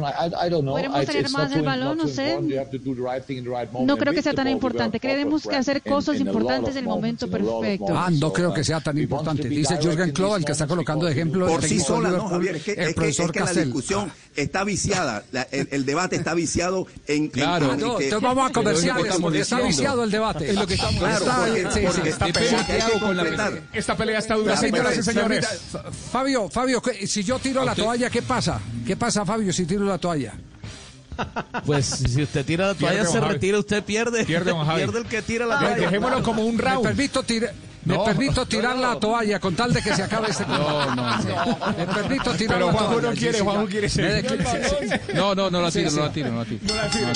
tener 1.05 1.29
más 1.31 1.51
el 1.51 1.63
balón, 1.63 1.97
no 1.97 2.07
sé. 2.07 2.37
No 2.39 3.97
And 3.97 3.99
creo 3.99 4.13
que 4.13 4.21
sea 4.21 4.33
tan 4.33 4.47
importante. 4.47 4.99
Creemos 4.99 5.43
que 5.45 5.55
hacer 5.55 5.81
cosas 5.81 6.19
importantes 6.19 6.75
en 6.75 6.83
el 6.83 6.89
momento 6.89 7.29
perfecto. 7.29 7.97
Ah, 7.97 8.09
no 8.09 8.31
creo 8.31 8.53
que 8.53 8.63
sea 8.63 8.79
tan 8.79 8.97
importante. 8.97 9.43
be 9.43 9.57
Dice 9.57 9.77
Jürgen 9.81 10.11
Klopp, 10.11 10.37
el 10.37 10.45
que 10.45 10.51
está 10.53 10.65
colocando 10.65 11.05
de 11.05 11.11
ejemplo 11.11 11.47
por 11.47 11.63
sí 11.63 11.79
sola, 11.79 12.11
no, 12.11 12.27
Javier, 12.29 12.55
es 12.55 12.63
que, 12.63 12.71
el 12.73 12.93
profesor 12.93 13.25
es 13.25 13.31
que 13.31 13.39
la 13.39 13.53
discusión 13.53 14.11
está 14.35 14.63
viciada, 14.77 15.23
la- 15.31 15.47
el, 15.51 15.67
el 15.71 15.85
debate 15.85 16.15
está 16.15 16.33
viciado 16.33 16.87
en... 17.07 17.23
en- 17.23 17.29
Claro. 17.29 17.73
en 17.73 17.79
No, 17.79 17.97
que- 17.97 18.05
entonces 18.05 18.21
vamos 18.27 18.49
a 18.49 18.53
comerciales, 18.53 19.15
porque 19.19 19.39
está 19.39 19.59
viciado 19.61 20.03
el 20.03 20.11
debate. 20.11 20.49
Es 20.49 20.55
lo 20.55 20.67
que 20.67 20.73
estamos 20.75 20.95
Claro, 20.99 21.17
Está- 21.25 21.35
porque, 21.45 21.61
sí, 21.61 21.67
sí, 21.79 21.85
porque- 21.85 22.09
está 22.09 22.25
porque 22.25 22.39
peleado. 22.39 22.91
que 22.93 22.99
completar. 22.99 23.61
Esta 23.73 23.97
pelea 23.97 24.19
está 24.19 24.35
dura, 24.35 24.57
señoras 24.57 24.97
y 24.97 25.03
señores. 25.03 25.47
Fabio, 26.11 26.49
Fabio, 26.49 26.81
¿qué- 26.81 27.07
si 27.07 27.23
yo 27.23 27.39
tiro 27.39 27.63
la 27.65 27.75
toalla, 27.75 28.09
¿qué 28.09 28.21
pasa? 28.21 28.59
¿Qué 28.85 28.95
pasa, 28.95 29.25
Fabio, 29.25 29.51
si 29.53 29.65
tiro 29.65 29.83
la 29.85 29.97
toalla? 29.97 30.33
Pues 31.65 31.85
si 31.87 32.21
usted 32.21 32.45
tira 32.45 32.67
la 32.67 32.73
toalla, 32.75 33.01
Pierde, 33.01 33.11
se 33.11 33.19
retira, 33.19 33.57
usted 33.59 33.83
pierde. 33.83 34.23
Pierde. 34.23 34.53
Pierde 34.75 34.99
el 34.99 35.05
que 35.05 35.21
tira 35.23 35.45
la 35.47 35.59
toalla. 35.59 35.75
dejémoslo 35.77 36.21
como 36.23 36.45
un 36.45 36.55
Me 36.57 36.61
round. 36.63 36.83
permito, 36.83 37.23
tira- 37.23 37.51
me 37.87 37.95
No. 37.95 38.03
permito 38.03 38.45
tirar 38.53 38.75
la 38.77 38.99
toalla 38.99 39.39
con 39.39 39.55
tal 39.55 39.73
de 39.73 39.81
que 39.81 39.95
se 39.95 40.03
acabe 40.03 40.29
este 40.29 40.45
No, 40.47 40.93
no, 40.93 40.95
no. 40.95 41.75
Me 41.77 41.85
permito 41.87 42.33
tirar 42.33 42.57
Pero 42.57 42.67
la 42.67 42.73
Juanjo 42.73 42.91
toalla. 42.93 43.09
no 43.09 43.15
quiere, 43.15 43.39
Juanjo 43.39 43.65
quiere 43.67 43.89
ser. 43.89 45.01
No, 45.15 45.33
no, 45.33 45.49
no 45.49 45.61
la 45.61 45.71
tiro, 45.71 45.89
no 45.91 46.01
la 46.01 46.11
tiro, 46.11 46.29
no 46.31 46.39
la 46.39 46.45
tiro. 46.45 46.61
No 46.67 46.75
la 46.75 46.89
tire. 46.89 47.11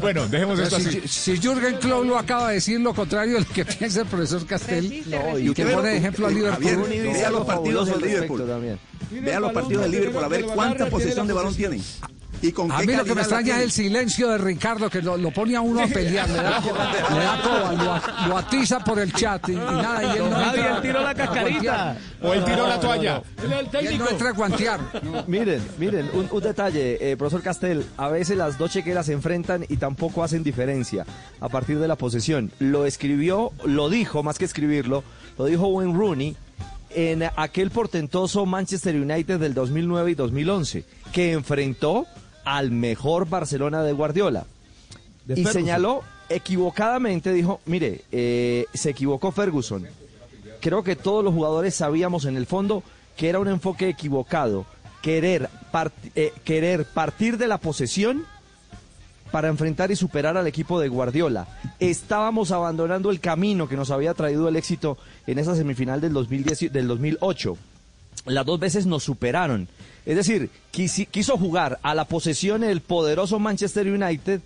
Bueno, 0.00 0.28
dejemos 0.28 0.58
esto 0.60 0.78
Si, 0.78 0.88
así. 0.88 1.02
si 1.08 1.36
Jürgen 1.40 1.76
Klopp 1.78 2.04
lo 2.04 2.16
acaba 2.18 2.48
de 2.48 2.54
decir 2.54 2.80
lo 2.80 2.94
contrario 2.94 3.34
del 3.34 3.46
que 3.46 3.64
piensa 3.64 4.02
el 4.02 4.06
profesor 4.06 4.46
Castel, 4.46 4.92
y 5.40 5.52
que 5.54 5.66
pone 5.66 5.88
de 5.90 5.96
ejemplo 5.96 6.26
a 6.26 6.30
Javier, 6.30 6.78
Liverpool. 6.78 7.12
vea 7.12 7.30
los 7.30 7.44
partidos 7.46 7.88
del 7.88 8.00
Liverpool. 8.00 8.78
Vea 9.10 9.40
los 9.40 9.52
partidos 9.52 9.82
del 9.82 9.90
Liverpool 9.92 10.24
a 10.24 10.28
ver 10.28 10.44
cuánta 10.44 10.86
posesión 10.86 11.26
de 11.26 11.32
balón 11.32 11.54
tienen. 11.54 11.82
Y 12.42 12.52
con 12.52 12.70
A 12.70 12.80
mí 12.80 12.94
lo 12.94 13.04
que 13.04 13.14
me 13.14 13.22
extraña 13.22 13.56
es 13.58 13.64
el 13.64 13.70
silencio 13.72 14.28
de 14.28 14.38
Ricardo, 14.38 14.88
que 14.88 15.02
lo, 15.02 15.16
lo 15.16 15.30
pone 15.30 15.56
a 15.56 15.60
uno 15.60 15.82
a 15.82 15.86
pelear, 15.86 16.28
le 16.28 16.36
da, 16.36 16.60
le 16.60 17.20
da 17.20 17.40
coba, 17.42 18.26
lo, 18.28 18.38
atiza 18.38 18.80
por 18.80 18.98
el 18.98 19.12
chat 19.12 19.48
y, 19.48 19.52
y 19.52 19.56
nada, 19.56 20.04
y 20.04 20.18
él 20.18 20.30
no 20.30 20.42
entra 20.42 20.76
él 20.76 20.82
tiró 20.82 21.02
la 21.02 21.14
cascarita. 21.14 21.96
O 22.22 22.32
él 22.32 22.44
tiró 22.44 22.68
la 22.68 22.80
toalla. 22.80 23.22
él 23.80 23.98
no 23.98 24.08
entra 24.08 24.28
a 24.28 24.32
guantear. 24.32 24.80
Miren, 25.26 25.66
miren, 25.78 26.10
un, 26.12 26.28
un 26.30 26.40
detalle, 26.40 26.98
eh, 27.00 27.16
profesor 27.16 27.42
Castel, 27.42 27.84
a 27.96 28.08
veces 28.08 28.36
las 28.36 28.58
dos 28.58 28.70
chequeras 28.70 29.06
se 29.06 29.12
enfrentan 29.12 29.64
y 29.68 29.76
tampoco 29.76 30.22
hacen 30.22 30.42
diferencia 30.42 31.04
a 31.40 31.48
partir 31.48 31.78
de 31.78 31.88
la 31.88 31.96
posesión. 31.96 32.52
Lo 32.58 32.86
escribió, 32.86 33.52
lo 33.64 33.88
dijo, 33.88 34.22
más 34.22 34.38
que 34.38 34.44
escribirlo, 34.44 35.02
lo 35.36 35.44
dijo 35.46 35.66
Wayne 35.68 35.94
Rooney 35.96 36.36
en 36.90 37.24
aquel 37.36 37.70
portentoso 37.70 38.46
Manchester 38.46 38.94
United 38.96 39.38
del 39.38 39.54
2009 39.54 40.10
y 40.10 40.14
2011, 40.14 40.84
que 41.12 41.32
enfrentó 41.32 42.06
al 42.56 42.70
mejor 42.70 43.28
Barcelona 43.28 43.82
de 43.82 43.92
Guardiola. 43.92 44.46
De 45.26 45.34
y 45.34 45.36
Ferguson. 45.36 45.52
señaló 45.52 46.02
equivocadamente, 46.30 47.32
dijo, 47.32 47.60
mire, 47.66 48.02
eh, 48.12 48.64
se 48.74 48.90
equivocó 48.90 49.32
Ferguson. 49.32 49.86
Creo 50.60 50.82
que 50.82 50.96
todos 50.96 51.22
los 51.22 51.34
jugadores 51.34 51.74
sabíamos 51.74 52.24
en 52.24 52.36
el 52.36 52.46
fondo 52.46 52.82
que 53.16 53.28
era 53.28 53.38
un 53.38 53.48
enfoque 53.48 53.88
equivocado. 53.88 54.64
Querer, 55.02 55.48
part- 55.72 55.92
eh, 56.14 56.32
querer 56.44 56.84
partir 56.86 57.36
de 57.38 57.46
la 57.48 57.58
posesión 57.58 58.24
para 59.30 59.48
enfrentar 59.48 59.90
y 59.90 59.96
superar 59.96 60.36
al 60.36 60.46
equipo 60.46 60.80
de 60.80 60.88
Guardiola. 60.88 61.46
Estábamos 61.78 62.50
abandonando 62.50 63.10
el 63.10 63.20
camino 63.20 63.68
que 63.68 63.76
nos 63.76 63.90
había 63.90 64.14
traído 64.14 64.48
el 64.48 64.56
éxito 64.56 64.96
en 65.26 65.38
esa 65.38 65.54
semifinal 65.54 66.00
del, 66.00 66.12
2010, 66.14 66.62
y- 66.62 66.68
del 66.70 66.88
2008. 66.88 67.56
Las 68.26 68.46
dos 68.46 68.58
veces 68.60 68.86
nos 68.86 69.04
superaron. 69.04 69.68
Es 70.06 70.16
decir, 70.16 70.50
quiso 70.70 71.36
jugar 71.36 71.78
a 71.82 71.94
la 71.94 72.06
posesión 72.06 72.64
el 72.64 72.80
poderoso 72.80 73.38
Manchester 73.38 73.86
United 73.86 74.40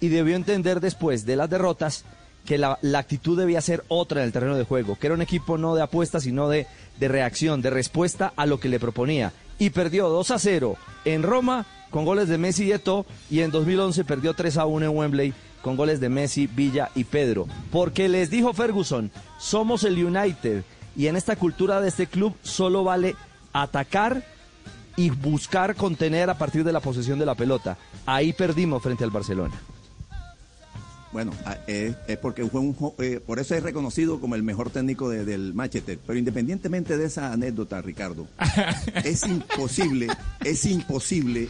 y 0.00 0.08
debió 0.08 0.36
entender 0.36 0.80
después 0.80 1.26
de 1.26 1.36
las 1.36 1.50
derrotas 1.50 2.04
que 2.44 2.56
la, 2.56 2.78
actitud 2.96 3.38
debía 3.38 3.60
ser 3.60 3.84
otra 3.88 4.20
en 4.20 4.26
el 4.26 4.32
terreno 4.32 4.56
de 4.56 4.64
juego, 4.64 4.96
que 4.98 5.08
era 5.08 5.14
un 5.14 5.22
equipo 5.22 5.58
no 5.58 5.74
de 5.74 5.82
apuesta, 5.82 6.20
sino 6.20 6.48
de, 6.48 6.66
de 6.98 7.08
reacción, 7.08 7.60
de 7.60 7.70
respuesta 7.70 8.32
a 8.36 8.46
lo 8.46 8.58
que 8.58 8.68
le 8.68 8.80
proponía. 8.80 9.32
Y 9.58 9.70
perdió 9.70 10.08
2 10.08 10.30
a 10.30 10.38
0 10.38 10.76
en 11.04 11.22
Roma 11.22 11.66
con 11.90 12.04
goles 12.04 12.28
de 12.28 12.38
Messi 12.38 12.64
y 12.64 12.72
Eto'o, 12.72 13.06
y 13.30 13.40
en 13.40 13.50
2011 13.50 14.04
perdió 14.04 14.34
3 14.34 14.56
a 14.58 14.66
1 14.66 14.86
en 14.86 14.96
Wembley 14.96 15.34
con 15.62 15.76
goles 15.76 16.00
de 16.00 16.08
Messi, 16.08 16.46
Villa 16.46 16.90
y 16.94 17.04
Pedro. 17.04 17.46
Porque 17.70 18.08
les 18.08 18.30
dijo 18.30 18.52
Ferguson, 18.52 19.10
somos 19.38 19.84
el 19.84 20.02
United, 20.02 20.62
y 20.98 21.06
en 21.06 21.16
esta 21.16 21.36
cultura 21.36 21.80
de 21.80 21.88
este 21.88 22.06
club 22.08 22.34
solo 22.42 22.84
vale 22.84 23.16
atacar 23.54 24.22
y 24.96 25.08
buscar 25.10 25.76
contener 25.76 26.28
a 26.28 26.36
partir 26.36 26.64
de 26.64 26.72
la 26.72 26.80
posesión 26.80 27.18
de 27.18 27.24
la 27.24 27.34
pelota. 27.36 27.78
Ahí 28.04 28.32
perdimos 28.34 28.82
frente 28.82 29.04
al 29.04 29.10
Barcelona. 29.10 29.54
Bueno, 31.12 31.32
ah, 31.46 31.56
es, 31.66 31.96
es 32.06 32.18
porque 32.18 32.44
fue 32.44 32.60
un, 32.60 32.76
eh, 32.98 33.18
por 33.24 33.38
eso 33.38 33.54
es 33.54 33.62
reconocido 33.62 34.20
como 34.20 34.34
el 34.34 34.42
mejor 34.42 34.68
técnico 34.70 35.08
de- 35.08 35.24
del 35.24 35.54
Manchester. 35.54 35.98
Pero 36.06 36.18
independientemente 36.18 36.98
de 36.98 37.06
esa 37.06 37.32
anécdota, 37.32 37.80
Ricardo, 37.80 38.26
es 39.04 39.24
imposible, 39.26 40.08
es 40.44 40.66
imposible 40.66 41.48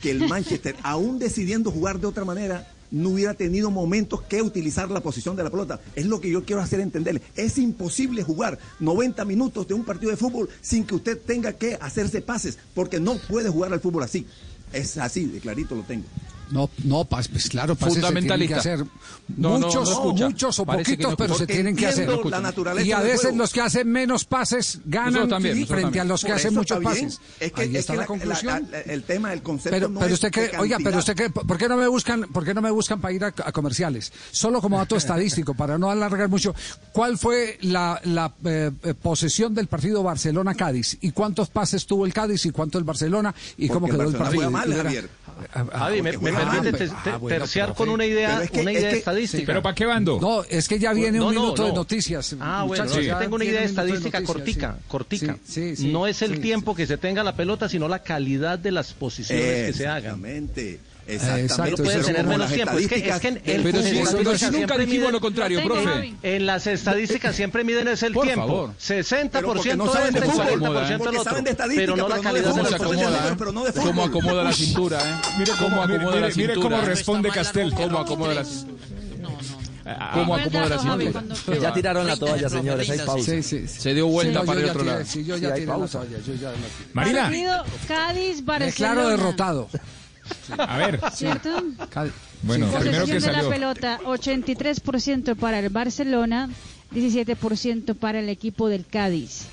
que 0.00 0.10
el 0.10 0.26
Manchester, 0.28 0.74
aún 0.82 1.20
decidiendo 1.20 1.70
jugar 1.70 2.00
de 2.00 2.06
otra 2.08 2.24
manera, 2.24 2.66
no 2.90 3.10
hubiera 3.10 3.34
tenido 3.34 3.70
momentos 3.70 4.22
que 4.22 4.42
utilizar 4.42 4.90
la 4.90 5.00
posición 5.00 5.36
de 5.36 5.44
la 5.44 5.50
pelota. 5.50 5.80
Es 5.94 6.06
lo 6.06 6.20
que 6.20 6.30
yo 6.30 6.44
quiero 6.44 6.62
hacer 6.62 6.80
entender. 6.80 7.20
Es 7.34 7.58
imposible 7.58 8.22
jugar 8.22 8.58
90 8.80 9.24
minutos 9.24 9.66
de 9.68 9.74
un 9.74 9.84
partido 9.84 10.10
de 10.10 10.16
fútbol 10.16 10.48
sin 10.60 10.84
que 10.84 10.94
usted 10.94 11.18
tenga 11.18 11.52
que 11.52 11.78
hacerse 11.80 12.20
pases, 12.20 12.58
porque 12.74 13.00
no 13.00 13.16
puede 13.28 13.48
jugar 13.48 13.72
al 13.72 13.80
fútbol 13.80 14.02
así. 14.02 14.26
Es 14.72 14.98
así, 14.98 15.26
de 15.26 15.40
clarito 15.40 15.74
lo 15.74 15.82
tengo. 15.82 16.04
No, 16.50 16.70
no, 16.84 17.04
pues 17.04 17.28
claro, 17.48 17.74
pases 17.74 17.94
se 17.94 18.00
tienen 18.00 18.14
que 18.24 18.28
Fundamentalista. 18.28 18.58
hacer 18.58 18.78
No, 19.36 19.58
no, 19.58 19.66
muchos, 19.66 19.90
no 19.90 20.04
muchos 20.12 20.58
o 20.60 20.64
Parece 20.64 20.92
poquitos, 20.92 21.10
no 21.10 21.16
pero 21.16 21.34
se 21.34 21.46
tienen 21.46 21.74
que 21.74 21.86
hacer. 21.86 22.04
entiendo 22.04 22.30
la 22.30 22.40
naturaleza 22.40 22.86
Y 22.86 22.92
a 22.92 23.00
veces 23.00 23.34
los 23.34 23.52
que 23.52 23.60
hacen 23.60 23.90
menos 23.90 24.24
pases 24.24 24.78
ganan 24.84 25.28
también, 25.28 25.56
frente 25.66 25.82
también. 25.82 26.00
a 26.02 26.04
los 26.04 26.20
que 26.22 26.28
Por 26.28 26.36
hacen 26.36 26.54
muchos 26.54 26.82
pases. 26.82 27.20
Es 27.40 27.52
que, 27.52 27.62
Ahí 27.62 27.70
es 27.74 27.80
está 27.80 27.94
que 27.94 27.96
la, 27.96 28.02
la- 28.02 28.06
conclusión. 28.06 28.68
la- 28.70 28.78
la- 28.78 28.80
el 28.80 29.02
tema, 29.02 29.32
el 29.32 29.42
concepto 29.42 29.76
pero, 29.76 29.88
no 29.88 29.98
pero 30.00 30.14
usted 30.14 30.30
que, 30.30 30.52
oiga, 30.58 30.78
pero 30.82 30.98
usted 30.98 31.16
que, 31.16 31.30
¿por 31.30 31.58
qué 31.58 31.68
no 31.68 31.76
me 31.76 31.88
buscan, 31.88 32.22
por 32.32 32.44
qué 32.44 32.54
no 32.54 32.62
me 32.62 32.70
buscan 32.70 33.00
para 33.00 33.12
ir 33.12 33.24
a, 33.24 33.28
a 33.28 33.52
comerciales? 33.52 34.12
Solo 34.30 34.60
como 34.62 34.78
dato 34.78 34.94
estadístico, 34.96 35.54
para 35.54 35.78
no 35.78 35.90
alargar 35.90 36.28
mucho, 36.28 36.54
¿cuál 36.92 37.18
fue 37.18 37.58
la, 37.62 38.00
la, 38.04 38.32
eh, 38.44 38.70
posesión 39.02 39.52
del 39.54 39.66
partido 39.66 40.04
Barcelona-Cádiz? 40.04 40.98
¿Y 41.00 41.10
cuántos 41.10 41.48
pases 41.50 41.86
tuvo 41.86 42.06
el 42.06 42.12
Cádiz 42.12 42.46
y 42.46 42.50
cuánto 42.50 42.78
el 42.78 42.84
Barcelona? 42.84 43.34
¿Y 43.58 43.66
cómo 43.68 43.80
Porque 43.88 43.96
quedó 43.96 44.08
el 44.10 44.16
partido? 44.16 44.50
mal, 44.50 44.72
Javier. 44.72 45.08
Ah, 45.58 45.64
ah, 45.72 45.78
Javi, 45.78 46.02
me, 46.02 46.12
porque 46.12 46.24
me 46.26 46.32
mal, 46.32 46.48
permite 46.50 46.76
pues. 46.76 46.90
te- 47.02 47.10
Ah, 47.10 47.16
bueno, 47.16 47.38
terciar 47.38 47.66
profe. 47.68 47.78
con 47.78 47.88
una 47.88 48.04
idea, 48.04 48.42
es 48.42 48.50
que- 48.50 48.60
una 48.60 48.72
es 48.72 48.78
idea 48.80 48.90
que- 48.90 48.96
estadística. 48.98 49.46
¿Pero 49.46 49.62
para 49.62 49.74
qué 49.74 49.86
bando? 49.86 50.18
No, 50.20 50.42
es 50.44 50.68
que 50.68 50.78
ya 50.78 50.92
viene 50.92 51.18
No, 51.18 51.28
un 51.28 51.34
no, 51.34 51.40
minuto 51.40 51.62
de 51.64 51.68
no. 51.70 51.74
noticias. 51.76 52.36
Ah, 52.40 52.64
bueno, 52.66 52.84
muchachos, 52.84 53.04
yo 53.04 53.08
ya 53.12 53.18
tengo 53.18 53.36
una 53.36 53.44
idea 53.46 53.60
de 53.60 53.66
estadística 53.66 54.20
noticias, 54.20 54.36
cortica, 54.36 54.74
sí. 54.78 54.84
cortica. 54.88 55.38
Sí, 55.46 55.70
sí, 55.70 55.76
sí, 55.76 55.92
no 55.92 56.06
es 56.06 56.20
el 56.22 56.34
sí, 56.34 56.40
tiempo 56.40 56.74
que 56.74 56.86
se 56.86 56.98
tenga 56.98 57.24
la 57.24 57.34
pelota, 57.34 57.68
sino 57.68 57.88
la 57.88 58.02
calidad 58.02 58.58
de 58.58 58.72
las 58.72 58.92
posiciones 58.92 59.66
que 59.66 59.72
se 59.72 59.86
hagan. 59.86 59.96
Exactamente. 60.24 60.80
Exacto, 61.08 61.36
Exactamente. 61.38 61.70
No 61.70 61.84
pueden 61.84 62.00
eso 62.00 62.06
tener 62.08 62.24
como 62.24 62.36
menos 62.38 62.52
tiempo. 62.52 62.78
Es 62.78 62.88
que, 62.88 63.08
es 63.08 63.20
que 63.20 63.28
en 63.28 63.40
Pero 63.62 63.78
las 63.78 63.84
si, 63.84 63.90
si 63.90 63.96
nunca 64.24 64.36
siempre 64.38 64.78
dijimos 64.86 65.08
miden- 65.08 65.12
lo 65.12 65.20
contrario, 65.20 65.58
tengo, 65.60 65.74
profe. 65.74 66.14
En 66.24 66.46
las 66.46 66.66
estadísticas 66.66 67.36
siempre 67.36 67.62
miden 67.62 67.86
es 67.88 68.02
el 68.02 68.12
Por 68.12 68.24
tiempo. 68.26 68.46
favor. 68.46 68.70
60% 68.78 69.30
Pero 69.30 69.46
porque 69.54 69.76
no 69.76 69.92
saben 69.92 70.12
de 70.14 70.18
este, 70.18 70.30
fútbol, 70.32 70.46
40% 70.46 70.58
porque 70.58 70.86
del 70.88 70.96
saben 70.98 71.20
otro. 71.20 71.42
de 71.42 71.50
estadística, 71.50 71.82
Pero 71.82 71.96
no 71.96 72.08
la 72.08 72.16
no 72.16 72.22
calidad 72.22 72.44
de 72.44 72.50
¿Cómo 72.50 72.64
fútbol, 72.64 72.78
porque 72.78 73.00
acomoda? 73.04 73.34
pero 73.38 73.52
no 73.52 73.64
de 73.64 73.72
¿Cómo 73.72 73.86
fútbol. 73.92 74.08
acomoda 74.08 74.42
la 74.44 74.52
cintura? 74.52 74.98
eh? 75.00 75.14
Mire 75.38 75.50
¿Cómo 75.52 75.62
cómo, 75.70 75.82
acomoda 75.82 75.96
la 75.96 76.26
mire- 76.26 76.36
mire 76.36 76.54
cintura? 76.54 76.76
cómo 76.76 76.80
responde 76.88 77.28
Castel. 77.30 77.72
¿Cómo 77.72 77.98
acomoda 78.00 78.34
la 78.34 78.44
cintura? 78.44 78.76
¿Cómo 80.14 80.26
Buen 80.26 80.40
acomoda 80.40 80.68
la 80.68 80.78
cintura? 80.80 81.12
cuando- 81.12 81.60
Ya 81.62 81.72
tiraron 81.72 82.06
la 82.08 82.16
toalla, 82.16 82.48
señores, 82.48 82.90
hay 82.90 82.98
pausa. 82.98 83.24
Sí, 83.30 83.42
sí, 83.44 83.68
sí. 83.68 83.80
Se 83.80 83.94
dio 83.94 84.08
vuelta 84.08 84.40
Sí, 84.40 84.46
para 84.48 84.60
el 84.60 84.66
otro 84.70 84.80
tiré, 84.82 84.92
lado. 84.92 85.04
Sí, 85.06 85.24
yo 85.24 85.36
ya 85.36 85.48
hay 85.48 85.54
tiré 85.54 85.66
la 85.66 85.72
pausa. 85.76 85.98
toalla. 86.00 86.18
Yo 86.26 86.34
ya 86.34 86.50
la- 86.50 86.56
Marina, 86.92 87.22
Partido 87.22 87.64
Cádiz-Barcelona. 87.86 88.66
Declaro 88.66 89.08
derrotado. 89.08 89.68
A 90.58 90.78
ver. 90.78 91.00
¿Cierto? 91.14 91.50
Cal- 91.90 92.12
Bueno, 92.42 92.70
Sí, 92.70 92.76
primero 92.80 93.06
que 93.06 93.20
de 93.20 93.32
la 93.32 93.48
pelota, 93.48 93.98
83% 94.04 95.34
para 95.36 95.58
el 95.58 95.68
Barcelona, 95.70 96.48
17% 96.94 97.94
para 97.94 98.18
el 98.20 98.28
equipo 98.28 98.68
del 98.68 98.84
Cádiz. 98.86 99.46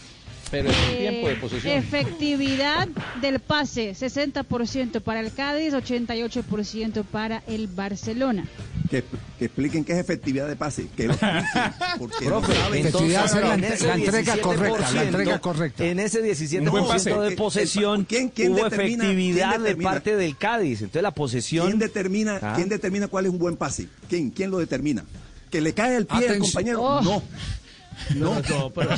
Pero 0.51 0.69
es 0.69 0.77
Eh, 0.91 0.97
tiempo 0.99 1.27
de 1.29 1.36
posesión. 1.38 1.73
Efectividad 1.77 2.88
del 3.21 3.39
pase, 3.39 3.95
60% 3.95 5.01
para 5.01 5.19
el 5.21 5.33
Cádiz, 5.33 5.73
88% 5.73 7.03
para 7.03 7.41
el 7.47 7.67
Barcelona. 7.67 8.45
Que, 9.01 9.03
que 9.39 9.45
expliquen 9.45 9.84
qué 9.84 9.93
es 9.93 9.99
efectividad 9.99 10.47
de 10.47 10.56
pase. 10.56 10.88
Que 10.95 11.08
lo 11.08 11.13
expliquen, 11.13 11.41
porque 11.99 12.25
no 12.25 12.41
Profe, 12.41 12.53
saben. 12.56 12.86
Efectividad 12.86 13.25
entonces, 13.25 13.73
es 13.73 13.82
la 13.82 13.88
la 13.88 13.95
entrega 14.03 14.36
17%, 14.36 14.41
correcta, 14.41 14.91
la 14.91 15.03
entrega 15.03 15.39
correcta. 15.39 15.86
En 15.86 15.99
ese 15.99 16.21
17% 16.23 16.60
Un 16.60 16.69
buen 16.71 16.86
pase. 16.88 17.13
de 17.13 17.32
posesión 17.36 18.06
¿Quién- 18.06 18.29
quién 18.29 18.51
hubo 18.51 18.63
determina- 18.65 19.03
efectividad 19.06 19.49
quién 19.49 19.62
de 19.62 19.67
determina? 19.69 19.91
parte 19.91 20.15
del 20.15 20.38
Cádiz. 20.38 20.82
Entonces 20.82 21.01
la 21.01 21.12
posesión... 21.12 21.67
¿Quién 21.67 21.79
determina, 21.79 22.39
Ah. 22.41 22.53
¿Quién 22.56 22.69
determina 22.69 23.08
cuál 23.08 23.25
es 23.25 23.32
un 23.32 23.39
buen 23.39 23.56
pase? 23.58 23.88
¿Quién, 24.10 24.29
quién 24.29 24.51
lo 24.51 24.60
determina? 24.60 25.03
¿Que 25.49 25.62
le 25.62 25.73
cae 25.73 25.95
el 25.97 26.06
pie 26.06 26.17
al 26.17 26.23
Atención. 26.25 26.41
compañero? 26.51 26.82
Oh. 26.82 27.01
No. 27.01 27.23
No, 28.15 28.36
No, 28.49 28.69
pero- 28.73 28.89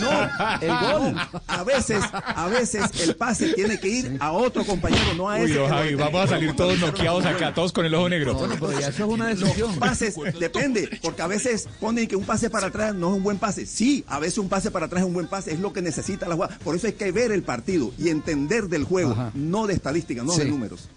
no, 0.00 0.60
el 0.60 0.68
gol. 0.68 1.16
A 1.46 1.64
veces, 1.64 2.02
a 2.12 2.46
veces 2.48 2.84
el 3.00 3.16
pase 3.16 3.52
tiene 3.54 3.78
que 3.78 3.88
ir 3.88 4.16
a 4.20 4.32
otro 4.32 4.64
compañero, 4.64 5.14
no 5.16 5.28
a 5.30 5.36
Uy, 5.36 5.44
ese. 5.50 5.54
no, 5.54 5.60
lo 5.62 5.68
Javi, 5.68 5.94
vamos 5.94 6.20
a 6.24 6.26
salir 6.28 6.54
todos 6.56 6.78
noqueados 6.78 7.24
acá, 7.26 7.52
todos 7.54 7.72
con 7.72 7.84
el 7.86 7.94
ojo 7.94 8.08
negro. 8.08 8.38
pero 8.60 8.72
ya 8.80 8.88
eso 8.88 9.04
es 9.04 9.10
una 9.10 9.26
decisión. 9.28 9.68
Los 9.70 9.78
pases, 9.78 10.14
depende, 10.38 10.88
porque 11.02 11.22
a 11.22 11.26
veces 11.26 11.68
ponen 11.80 12.06
que 12.06 12.16
un 12.16 12.24
pase 12.24 12.50
para 12.50 12.68
atrás 12.68 12.94
no 12.94 13.08
es 13.10 13.16
un 13.16 13.22
buen 13.22 13.38
pase. 13.38 13.66
Sí, 13.66 14.04
a 14.08 14.18
veces 14.18 14.38
un 14.38 14.48
pase 14.48 14.70
para 14.70 14.86
atrás 14.86 15.02
es 15.02 15.06
un 15.06 15.14
buen 15.14 15.26
pase, 15.26 15.52
es 15.52 15.60
lo 15.60 15.72
que 15.72 15.82
necesita 15.82 16.28
la 16.28 16.34
jugada. 16.34 16.58
Por 16.62 16.76
eso 16.76 16.86
hay 16.86 16.92
que 16.94 17.10
ver 17.12 17.32
el 17.32 17.42
partido 17.42 17.92
y 17.98 18.08
entender 18.08 18.68
del 18.68 18.84
juego, 18.84 19.12
Ajá. 19.12 19.30
no 19.34 19.66
de 19.66 19.74
estadística, 19.74 20.22
no 20.22 20.32
Sí. 20.32 20.40
de 20.40 20.44
números. 20.46 20.88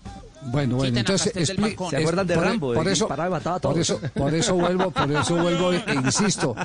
Bueno, 0.47 0.77
bueno, 0.77 0.97
entonces 0.99 1.33
expli-. 1.35 1.75
¿Se 1.89 1.97
acuerdan 1.97 2.27
de 2.27 2.35
por- 2.35 2.43
Rambo? 2.43 2.73
Por 2.73 2.87
eso, 2.87 3.05
disparaba 3.05 3.29
y 3.29 3.31
mataba 3.31 3.55
a 3.57 3.59
por 3.59 3.73
todos. 3.73 3.89
eso, 3.89 4.01
por 4.13 4.33
eso 4.33 4.55
vuelvo, 4.55 4.91
por 4.91 5.11
eso 5.11 5.35
vuelvo 5.35 5.73
e 5.73 5.83
insisto, 6.03 6.55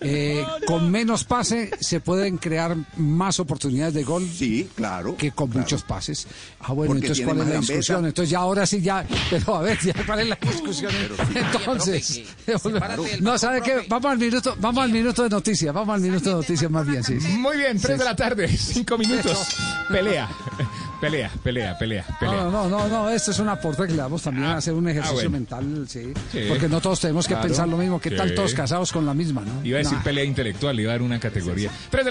eh, 0.00 0.44
con 0.66 0.90
menos 0.90 1.24
pase 1.24 1.70
se 1.80 2.00
pueden 2.00 2.38
crear 2.38 2.76
más 2.96 3.38
oportunidades 3.40 3.94
de 3.94 4.04
gol 4.04 4.28
Sí, 4.28 4.68
claro. 4.74 5.16
que 5.16 5.30
con 5.32 5.48
claro. 5.48 5.60
muchos 5.62 5.82
pases. 5.82 6.26
Ah, 6.60 6.72
bueno, 6.72 6.92
Porque 6.94 7.06
entonces 7.06 7.24
¿cuál 7.24 7.40
es 7.40 7.46
la 7.48 7.60
discusión? 7.60 8.06
Entonces 8.06 8.30
ya 8.30 8.38
ahora 8.38 8.66
sí 8.66 8.80
ya, 8.80 9.06
pero 9.30 9.56
a 9.56 9.62
ver, 9.62 9.78
ya 9.80 9.94
cuál 10.04 10.20
es 10.20 10.28
la 10.28 10.38
discusión. 10.40 10.92
Entonces, 11.34 12.22
no 13.20 13.38
sabe 13.38 13.62
qué, 13.62 13.86
vamos 13.88 14.10
al 14.12 14.18
minuto, 14.18 14.56
vamos 14.60 14.84
al 14.84 14.90
minuto 14.90 15.22
de 15.22 15.28
noticias, 15.30 15.72
vamos 15.74 15.94
al 15.94 16.00
minuto 16.00 16.28
de 16.30 16.34
noticias 16.36 16.70
más 16.70 16.86
bien, 16.86 17.02
sí. 17.04 17.20
sí. 17.20 17.28
Muy 17.28 17.56
bien, 17.56 17.78
3 17.80 17.98
de 17.98 18.04
la 18.04 18.16
tarde, 18.16 18.48
5 18.56 18.98
minutos. 18.98 19.38
Pelea, 19.88 20.28
pelea, 21.00 21.30
pelea, 21.42 21.76
pelea, 21.78 22.04
pelea. 22.18 22.34
No, 22.44 22.50
no, 22.50 22.68
no, 22.68 22.88
no, 22.88 23.10
esto 23.10 23.30
es 23.30 23.38
una 23.38 23.52
aporte 23.52 23.82
que 23.86 23.92
le 23.92 23.98
damos 23.98 24.22
también 24.22 24.46
a 24.46 24.56
hacer 24.56 24.74
un 24.74 24.88
ejercicio 24.88 25.14
bueno. 25.16 25.30
mental, 25.30 25.84
sí, 25.88 26.12
Sí. 26.32 26.40
porque 26.48 26.68
no 26.68 26.80
todos 26.80 27.00
tenemos 27.00 27.26
que 27.26 27.34
Claro. 27.34 27.48
pensar 27.48 27.68
lo 27.68 27.76
mismo, 27.76 28.00
que 28.00 28.10
Sí. 28.10 28.16
tal 28.16 28.34
todos 28.34 28.54
casados 28.54 28.92
con 28.92 29.06
la 29.06 29.14
misma, 29.14 29.42
¿no? 29.42 29.64
Iba 29.64 29.76
a 29.76 29.82
decir 29.82 29.98
Nah. 29.98 30.02
pelea 30.04 30.24
intelectual, 30.24 30.78
iba 30.80 30.90
a 30.90 30.94
dar 30.94 31.02
una 31.02 31.18
categoría. 31.20 31.70
3 31.90 32.04
de 32.04 32.04
la 32.04 32.06